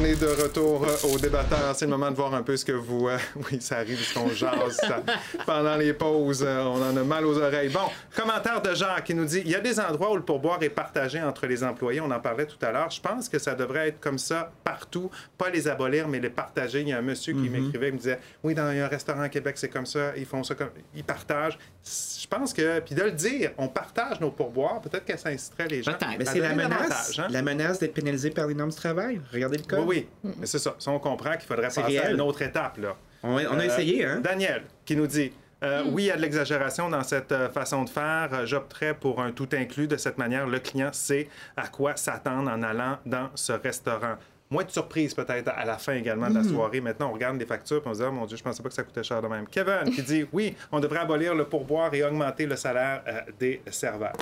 On 0.00 0.04
est 0.04 0.20
de 0.20 0.26
retour 0.26 0.84
euh, 0.84 1.12
au 1.12 1.18
débatteur. 1.18 1.74
C'est 1.74 1.86
le 1.86 1.90
moment 1.90 2.10
de 2.10 2.14
voir 2.14 2.32
un 2.32 2.42
peu 2.44 2.56
ce 2.56 2.64
que 2.64 2.70
vous. 2.70 3.08
euh, 3.08 3.18
oui, 3.50 3.60
ça 3.60 3.78
arrive, 3.78 3.98
ce 3.98 4.14
qu'on 4.14 4.28
jase 4.28 4.76
ça. 4.76 5.02
pendant 5.44 5.74
les 5.76 5.92
pauses. 5.92 6.44
euh, 6.46 6.62
on 6.62 6.80
en 6.80 6.96
a 6.96 7.02
mal 7.02 7.26
aux 7.26 7.36
oreilles. 7.36 7.68
Bon, 7.70 7.80
commentaire 8.14 8.62
de 8.62 8.76
Jean 8.76 8.94
qui 9.04 9.12
nous 9.12 9.24
dit 9.24 9.42
il 9.44 9.50
y 9.50 9.56
a 9.56 9.60
des 9.60 9.80
endroits 9.80 10.12
où 10.12 10.16
le 10.16 10.22
pourboire 10.22 10.62
est 10.62 10.68
partagé 10.68 11.20
entre 11.20 11.46
les 11.48 11.64
employés. 11.64 12.00
On 12.00 12.10
en 12.12 12.20
parlait 12.20 12.46
tout 12.46 12.64
à 12.64 12.70
l'heure. 12.70 12.90
Je 12.90 13.00
pense 13.00 13.28
que 13.28 13.40
ça 13.40 13.56
devrait 13.56 13.88
être 13.88 13.98
comme 13.98 14.18
ça 14.18 14.52
partout. 14.62 15.10
Pas 15.36 15.50
les 15.50 15.66
abolir, 15.66 16.06
mais 16.06 16.20
les 16.20 16.30
partager. 16.30 16.82
Il 16.82 16.88
y 16.88 16.92
a 16.92 16.98
un 16.98 17.02
monsieur 17.02 17.32
qui 17.32 17.48
m'écrivait, 17.48 17.88
il 17.88 17.94
me 17.94 17.98
disait 17.98 18.20
oui, 18.44 18.54
dans 18.54 18.66
un 18.66 18.86
restaurant 18.86 19.22
à 19.22 19.28
Québec, 19.28 19.56
c'est 19.58 19.68
comme 19.68 19.86
ça. 19.86 20.12
Ils 20.16 20.26
font 20.26 20.44
ça 20.44 20.54
comme. 20.54 20.70
Ils 20.94 21.02
partagent. 21.02 21.58
Je 21.84 22.26
pense 22.28 22.52
que. 22.52 22.78
Puis 22.80 22.94
de 22.94 23.02
le 23.02 23.12
dire, 23.12 23.50
on 23.58 23.66
partage 23.66 24.20
nos 24.20 24.30
pourboires. 24.30 24.80
Peut-être 24.80 25.04
que 25.04 25.16
ça 25.18 25.30
inciterait 25.30 25.66
les 25.66 25.82
gens. 25.82 25.92
Peut-être. 25.92 26.18
Mais 26.20 26.24
c'est 26.24 26.38
la 26.38 26.54
menace, 26.54 27.18
hein? 27.18 27.26
la 27.30 27.42
menace 27.42 27.80
d'être 27.80 27.94
pénalisé 27.94 28.30
par 28.30 28.46
les 28.46 28.54
normes 28.54 28.70
du 28.70 28.76
travail. 28.76 29.20
Regardez 29.32 29.58
le 29.58 29.64
code. 29.64 29.87
Oui, 29.87 29.87
oui. 29.88 30.08
Mais 30.22 30.46
c'est 30.46 30.58
ça. 30.58 30.74
Ça, 30.78 30.90
on 30.90 30.98
comprend 30.98 31.32
qu'il 31.32 31.42
faudrait 31.48 31.68
passer 31.68 31.98
à 31.98 32.10
une 32.10 32.20
autre 32.20 32.42
étape. 32.42 32.76
Là. 32.78 32.94
On, 33.22 33.34
on 33.34 33.38
a 33.38 33.42
Euh, 33.62 33.66
essayé, 33.66 34.04
hein? 34.04 34.20
Daniel, 34.22 34.62
qui 34.84 34.94
nous 34.94 35.06
dit 35.08 35.32
euh, 35.64 35.82
Oui, 35.90 36.04
il 36.04 36.06
y 36.06 36.10
a 36.10 36.16
de 36.16 36.22
l'exagération 36.22 36.88
dans 36.88 37.02
cette 37.02 37.32
euh, 37.32 37.48
façon 37.48 37.82
de 37.84 37.88
faire. 37.90 38.28
Euh, 38.32 38.46
J'opterais 38.46 38.94
pour 38.94 39.20
un 39.20 39.32
tout 39.32 39.48
inclus. 39.52 39.88
De 39.88 39.96
cette 39.96 40.18
manière, 40.18 40.46
le 40.46 40.58
client 40.60 40.90
sait 40.92 41.28
à 41.56 41.66
quoi 41.68 41.96
s'attendre 41.96 42.50
en 42.50 42.62
allant 42.62 42.98
dans 43.06 43.30
ce 43.34 43.52
restaurant. 43.52 44.14
Moins 44.50 44.64
de 44.64 44.70
surprise 44.70 45.12
peut-être 45.12 45.48
à 45.54 45.64
la 45.66 45.76
fin 45.76 45.92
également 45.94 46.30
de 46.30 46.36
la 46.36 46.42
soirée. 46.44 46.80
Maintenant, 46.80 47.10
on 47.10 47.12
regarde 47.12 47.36
les 47.38 47.44
factures 47.44 47.82
et 47.84 47.88
on 47.88 47.92
se 47.92 47.98
dit 47.98 48.04
oh, 48.08 48.12
mon 48.12 48.24
Dieu, 48.24 48.36
je 48.36 48.42
pensais 48.42 48.62
pas 48.62 48.70
que 48.70 48.74
ça 48.74 48.82
coûtait 48.82 49.02
cher 49.02 49.20
de 49.20 49.26
même. 49.28 49.46
Kevin 49.46 49.90
qui 49.94 50.02
dit 50.02 50.26
oui, 50.32 50.56
on 50.72 50.80
devrait 50.80 51.00
abolir 51.00 51.34
le 51.34 51.44
pourboire 51.44 51.92
et 51.92 52.02
augmenter 52.02 52.46
le 52.46 52.56
salaire 52.56 53.02
euh, 53.06 53.20
des 53.38 53.60
serveurs. 53.70 54.14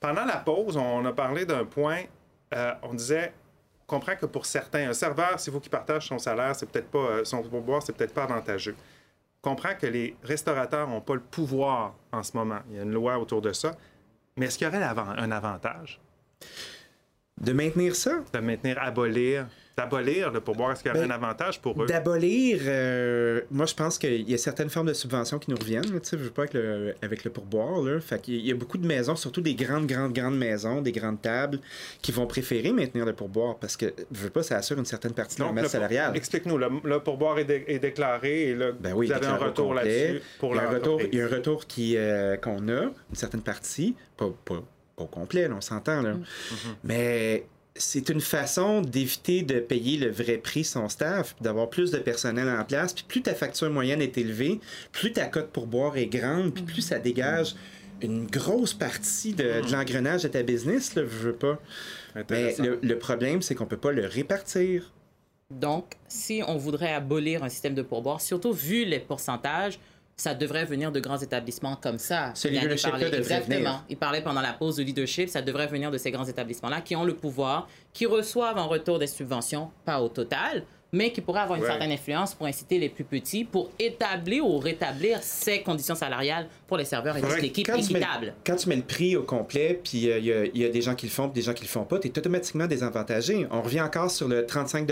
Pendant 0.00 0.26
la 0.26 0.36
pause, 0.36 0.76
on 0.76 1.02
a 1.06 1.12
parlé 1.12 1.46
d'un 1.46 1.64
point 1.64 2.00
euh, 2.54 2.72
on 2.82 2.92
disait, 2.92 3.32
comprend 3.86 4.16
que 4.16 4.26
pour 4.26 4.46
certains, 4.46 4.88
un 4.88 4.92
serveur, 4.92 5.38
c'est 5.38 5.50
vous 5.50 5.60
qui 5.60 5.68
partage 5.68 6.08
son 6.08 6.18
salaire, 6.18 6.54
c'est 6.56 6.66
peut-être 6.70 6.90
pas, 6.90 6.98
euh, 6.98 7.24
son 7.24 7.42
pourboire, 7.42 7.82
c'est 7.82 7.92
peut-être 7.92 8.14
pas 8.14 8.24
avantageux. 8.24 8.76
Comprend 9.42 9.74
que 9.74 9.86
les 9.86 10.16
restaurateurs 10.22 10.88
n'ont 10.88 11.02
pas 11.02 11.14
le 11.14 11.20
pouvoir 11.20 11.94
en 12.12 12.22
ce 12.22 12.36
moment. 12.36 12.60
Il 12.70 12.76
y 12.76 12.78
a 12.78 12.82
une 12.82 12.92
loi 12.92 13.18
autour 13.18 13.42
de 13.42 13.52
ça. 13.52 13.76
Mais 14.36 14.46
est-ce 14.46 14.58
qu'il 14.58 14.66
y 14.66 14.68
aurait 14.68 14.82
un 14.82 15.30
avantage? 15.30 16.00
De 17.40 17.52
maintenir 17.52 17.94
ça, 17.94 18.20
de 18.32 18.38
maintenir, 18.38 18.80
abolir, 18.80 19.46
d'abolir 19.76 20.30
le 20.30 20.40
pourboire? 20.40 20.72
Est-ce 20.72 20.82
qu'il 20.82 20.92
y 20.92 20.94
aurait 20.96 21.06
Ben, 21.06 21.10
un 21.12 21.14
avantage 21.16 21.60
pour 21.60 21.82
eux? 21.82 21.86
D'abolir, 21.86 22.58
euh, 22.66 23.40
moi 23.50 23.66
je 23.66 23.74
pense 23.74 23.98
qu'il 23.98 24.28
y 24.28 24.34
a 24.34 24.38
certaines 24.38 24.70
formes 24.70 24.86
de 24.86 24.92
subventions 24.92 25.38
qui 25.38 25.50
nous 25.50 25.56
reviennent. 25.56 25.82
Tu 25.84 25.90
sais, 26.02 26.16
je 26.18 26.22
veux 26.24 26.30
pas 26.30 26.42
avec 26.42 26.54
le, 26.54 26.94
avec 27.02 27.24
le 27.24 27.30
pourboire. 27.30 27.80
Là. 27.82 28.00
Fait 28.00 28.20
qu'il 28.20 28.34
y 28.34 28.36
a- 28.36 28.40
il 28.40 28.46
y 28.46 28.52
a 28.52 28.54
beaucoup 28.54 28.78
de 28.78 28.86
maisons, 28.86 29.16
surtout 29.16 29.40
des 29.40 29.54
grandes, 29.54 29.86
grandes, 29.86 30.12
grandes 30.12 30.38
maisons, 30.38 30.80
des 30.80 30.92
grandes 30.92 31.20
tables, 31.20 31.58
qui 32.02 32.12
vont 32.12 32.26
préférer 32.26 32.72
maintenir 32.72 33.04
le 33.04 33.12
pourboire 33.14 33.56
parce 33.56 33.76
que 33.76 33.86
je 34.12 34.20
veux 34.20 34.30
pas, 34.30 34.42
ça 34.42 34.56
assure 34.58 34.78
une 34.78 34.84
certaine 34.84 35.12
partie 35.12 35.36
de 35.38 35.42
Donc, 35.42 35.54
masse 35.54 35.64
le- 35.64 35.70
salariale. 35.70 36.16
Explique-nous, 36.16 36.56
le, 36.58 36.68
le 36.84 37.00
pourboire 37.00 37.38
est, 37.38 37.44
dé- 37.44 37.64
est 37.66 37.78
déclaré 37.78 38.50
et 38.50 38.54
là, 38.54 38.70
Ben 38.78 38.92
oui, 38.94 39.06
vous 39.06 39.12
avez 39.12 39.26
un 39.26 39.36
retour 39.36 39.74
là-dessus 39.74 40.20
pour 40.38 40.54
il 40.54 40.56
y 40.56 40.60
a 40.60 40.68
un 40.68 40.70
retour, 40.72 41.00
il 41.02 41.18
y 41.18 41.20
a 41.20 41.24
un 41.24 41.28
retour 41.28 41.66
qui, 41.66 41.96
euh, 41.96 42.36
qu'on 42.36 42.68
a, 42.68 42.82
une 42.82 42.92
certaine 43.14 43.42
partie, 43.42 43.96
pas, 44.16 44.26
pas, 44.44 44.62
pas 44.96 45.02
au 45.02 45.06
complet, 45.06 45.48
là, 45.48 45.54
on 45.56 45.60
s'entend. 45.60 46.02
Là. 46.02 46.14
Mais 46.84 47.44
c'est 47.76 48.08
une 48.08 48.20
façon 48.20 48.82
d'éviter 48.82 49.42
de 49.42 49.58
payer 49.58 49.96
le 49.96 50.10
vrai 50.10 50.38
prix 50.38 50.64
son 50.64 50.88
staff, 50.88 51.34
puis 51.34 51.42
d'avoir 51.42 51.68
plus 51.70 51.90
de 51.90 51.98
personnel 51.98 52.48
en 52.48 52.64
place. 52.64 52.92
Puis 52.92 53.04
plus 53.06 53.22
ta 53.22 53.34
facture 53.34 53.70
moyenne 53.70 54.00
est 54.00 54.16
élevée, 54.16 54.60
plus 54.92 55.12
ta 55.12 55.26
cote 55.26 55.50
pour 55.50 55.66
boire 55.66 55.96
est 55.96 56.06
grande, 56.06 56.54
puis 56.54 56.62
plus 56.62 56.82
ça 56.82 56.98
dégage 56.98 57.54
une 58.00 58.26
grosse 58.26 58.74
partie 58.74 59.32
de, 59.32 59.62
de 59.62 59.72
l'engrenage 59.72 60.22
de 60.24 60.28
ta 60.28 60.42
business, 60.42 60.94
là, 60.94 61.02
je 61.02 61.28
veux 61.28 61.34
pas. 61.34 61.58
Mais 62.30 62.54
le 62.58 62.98
problème, 62.98 63.42
c'est 63.42 63.54
qu'on 63.54 63.66
peut 63.66 63.76
pas 63.76 63.92
le 63.92 64.06
répartir. 64.06 64.92
Donc, 65.50 65.94
si 66.08 66.42
on 66.46 66.56
voudrait 66.56 66.92
abolir 66.92 67.44
un 67.44 67.48
système 67.48 67.74
de 67.74 67.82
pourboire, 67.82 68.20
surtout 68.20 68.52
vu 68.52 68.84
les 68.84 68.98
pourcentages, 68.98 69.78
ça 70.16 70.34
devrait 70.34 70.64
venir 70.64 70.92
de 70.92 71.00
grands 71.00 71.18
établissements 71.18 71.76
comme 71.76 71.98
ça. 71.98 72.30
Ce 72.34 72.46
Yannick 72.48 72.62
leadership-là 72.62 72.90
parlait- 72.92 73.04
devrait 73.06 73.18
Exactement. 73.18 73.56
venir. 73.58 73.84
Il 73.88 73.96
parlait 73.96 74.22
pendant 74.22 74.40
la 74.42 74.52
pause 74.52 74.76
de 74.76 74.82
leadership, 74.84 75.28
ça 75.28 75.42
devrait 75.42 75.66
venir 75.66 75.90
de 75.90 75.98
ces 75.98 76.10
grands 76.10 76.24
établissements-là 76.26 76.80
qui 76.82 76.94
ont 76.94 77.04
le 77.04 77.14
pouvoir, 77.14 77.68
qui 77.92 78.06
reçoivent 78.06 78.58
en 78.58 78.68
retour 78.68 78.98
des 78.98 79.06
subventions, 79.08 79.70
pas 79.84 80.00
au 80.00 80.08
total, 80.08 80.64
mais 80.92 81.10
qui 81.10 81.20
pourraient 81.20 81.40
avoir 81.40 81.56
une 81.58 81.64
Ouais. 81.64 81.70
certaine 81.70 81.90
influence 81.90 82.34
pour 82.34 82.46
inciter 82.46 82.78
les 82.78 82.88
plus 82.88 83.02
petits 83.02 83.42
pour 83.44 83.70
établir 83.80 84.46
ou 84.46 84.58
rétablir 84.58 85.18
ces 85.22 85.60
conditions 85.62 85.96
salariales 85.96 86.46
pour 86.74 86.78
les 86.80 86.84
serveurs 86.84 87.16
et 87.16 87.20
l'équipe 87.40 87.64
Quand 87.66 87.74
tu, 87.80 87.92
mets, 87.92 88.00
équitable. 88.00 88.34
quand 88.44 88.56
tu 88.56 88.68
mets 88.68 88.74
le 88.74 88.82
prix 88.82 89.14
au 89.16 89.22
complet, 89.22 89.80
puis 89.84 90.10
euh, 90.10 90.18
il 90.18 90.24
y 90.24 90.32
a- 90.32 90.44
il 90.46 90.56
y, 90.60 90.64
a 90.64 90.68
des 90.68 90.80
gens 90.82 90.96
qui 90.96 91.06
le 91.06 91.12
font, 91.12 91.28
puis 91.28 91.40
des 91.40 91.46
gens 91.46 91.52
qui 91.54 91.62
le 91.62 91.68
font 91.68 91.84
pas, 91.84 92.00
tu 92.00 92.08
es 92.08 92.18
automatiquement 92.18 92.66
désavantagé. 92.66 93.46
On 93.52 93.62
revient 93.62 93.80
encore 93.80 94.10
sur 94.10 94.26
le 94.26 94.44
35 94.44 94.90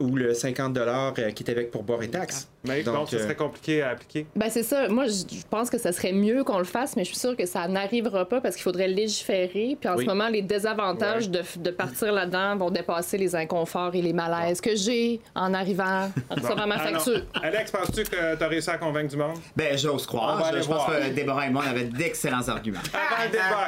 ou 0.00 0.16
le 0.16 0.34
50 0.34 0.76
euh, 0.76 1.30
qui 1.30 1.42
est 1.44 1.50
avec 1.50 1.70
pourboire 1.70 2.02
et 2.02 2.08
taxes. 2.08 2.48
Mais 2.66 2.82
donc, 2.82 2.94
Donc, 2.94 3.08
ce 3.08 3.16
euh, 3.16 3.20
serait 3.20 3.36
compliqué 3.36 3.82
à 3.82 3.90
appliquer. 3.90 4.26
Ben 4.36 4.48
c'est 4.50 4.62
ça. 4.62 4.88
Moi, 4.88 5.06
je 5.06 5.22
pense 5.50 5.70
que 5.70 5.78
ça 5.78 5.92
serait 5.92 6.12
mieux 6.12 6.44
qu'on 6.44 6.58
le 6.58 6.64
fasse, 6.64 6.94
mais 6.96 7.04
je 7.04 7.08
suis 7.10 7.18
sûre 7.18 7.36
que 7.36 7.46
ça 7.46 7.66
n'arrivera 7.68 8.26
pas 8.28 8.40
parce 8.42 8.54
qu'il 8.56 8.62
faudrait 8.64 8.88
légiférer. 8.88 9.76
Puis 9.80 9.88
en 9.88 9.96
Oui. 9.96 10.04
ce 10.04 10.08
moment, 10.10 10.28
les 10.28 10.42
désavantages 10.42 11.30
de, 11.30 11.40
de 11.58 11.70
partir 11.70 12.12
là-dedans 12.12 12.56
vont 12.56 12.70
dépasser 12.70 13.16
les 13.18 13.34
inconforts 13.34 13.94
et 13.94 14.02
les 14.02 14.12
malaises 14.12 14.60
que 14.60 14.76
j'ai 14.76 15.20
en 15.34 15.54
arrivant, 15.54 16.10
en 16.30 16.34
recevant 16.34 16.66
ma 16.66 16.76
Ah 16.76 16.88
facture. 16.90 17.22
Alex, 17.42 17.70
penses-tu 17.70 18.02
que 18.04 18.36
tu 18.36 18.44
as 18.44 18.48
réussi 18.48 18.70
à 18.70 18.78
convaincre 18.78 19.08
du 19.10 19.16
monde? 19.16 19.38
Ben, 19.56 19.76
j'ose 19.78 20.04
On 20.04 20.06
croire. 20.06 20.36
va 20.38 20.44
Je, 20.44 20.48
aller 20.54 20.62
je 20.62 20.68
pense 20.68 20.76
voir. 20.86 20.98
que 20.98 21.13
Déborah 21.14 21.46
et 21.46 21.50
moi, 21.50 21.62
on 21.66 21.70
avait 21.70 21.84
d'excellents 21.84 22.48
arguments. 22.48 22.80
Avant 22.92 23.22
le 23.24 23.30
débat, 23.30 23.66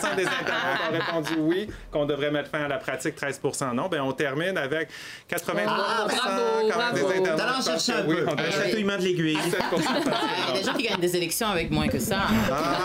87 0.00 0.16
des 0.16 0.26
internautes 0.26 0.80
ont 0.88 0.92
répondu 0.92 1.32
oui, 1.38 1.68
qu'on 1.90 2.04
devrait 2.06 2.30
mettre 2.30 2.50
fin 2.50 2.64
à 2.64 2.68
la 2.68 2.78
pratique, 2.78 3.16
13% 3.20 3.74
non. 3.74 3.88
Ben, 3.88 4.00
on 4.02 4.12
termine 4.12 4.56
avec 4.58 4.88
83 5.28 5.74
Ah, 5.78 6.06
bravo, 6.06 6.58
même 6.58 6.66
des 6.66 6.72
bravo. 6.72 7.08
internautes. 7.32 7.64
Chercher 7.64 7.92
un 7.92 8.06
oui, 8.06 8.16
peu. 8.16 8.24
on 8.28 8.32
Un 8.32 8.34
devrait- 8.36 8.52
chatouillement 8.52 8.96
de 8.96 9.02
l'aiguille. 9.02 9.36
17 9.36 9.60
Il 9.72 9.82
y 9.82 10.56
a 10.56 10.60
des 10.60 10.64
gens 10.64 10.74
qui 10.74 10.82
gagnent 10.84 11.00
des 11.00 11.16
élections 11.16 11.48
avec 11.48 11.70
moins 11.70 11.88
que 11.88 11.98
ça. 11.98 12.18
Ah. 12.50 12.78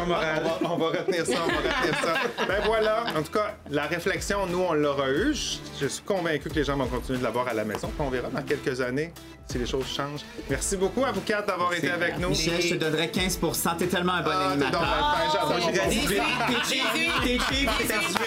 On 0.00 0.04
va, 0.06 0.20
on 0.62 0.76
va 0.76 0.86
retenir 0.88 1.26
ça, 1.26 1.32
on 1.44 1.48
va 1.48 1.56
retenir 1.56 1.98
ça. 2.02 2.14
Ben 2.46 2.60
voilà, 2.64 3.04
en 3.16 3.22
tout 3.22 3.32
cas, 3.32 3.56
la 3.70 3.84
réflexion, 3.86 4.46
nous, 4.46 4.60
on 4.60 4.72
l'aura 4.74 5.08
eue. 5.10 5.34
Je, 5.34 5.58
je 5.82 5.86
suis 5.86 6.02
convaincu 6.02 6.48
que 6.48 6.54
les 6.54 6.64
gens 6.64 6.76
vont 6.76 6.86
continuer 6.86 7.18
de 7.18 7.24
l'avoir 7.24 7.48
à 7.48 7.54
la 7.54 7.64
maison. 7.64 7.88
Puis 7.88 8.00
on 8.06 8.10
verra 8.10 8.28
dans 8.28 8.42
quelques 8.42 8.80
années 8.80 9.12
si 9.50 9.58
les 9.58 9.66
choses 9.66 9.86
changent. 9.86 10.24
Merci 10.50 10.76
beaucoup 10.76 11.04
à 11.04 11.12
vous 11.12 11.20
quatre 11.22 11.46
d'avoir 11.46 11.72
été 11.72 11.90
avec 11.90 12.18
nous. 12.18 12.28
Michel, 12.30 12.60
je 12.60 12.74
te 12.74 12.74
donnerais 12.74 13.08
15 13.10 13.38
T'es 13.78 13.86
tellement 13.86 14.12
un 14.14 14.22
bon 14.22 14.30
Ah, 14.32 14.50
animateur. 14.50 14.80
bien 14.80 14.88
fin, 14.90 15.32
j'avoue. 15.32 15.52
Moi, 15.52 15.60
j'irais 15.72 15.86
à 15.86 15.88
18. 15.88 16.22
Jésus! 16.68 17.10
T'es 17.24 17.38
cheap, 17.54 17.70
t'es 17.78 17.84
18. 17.84 18.18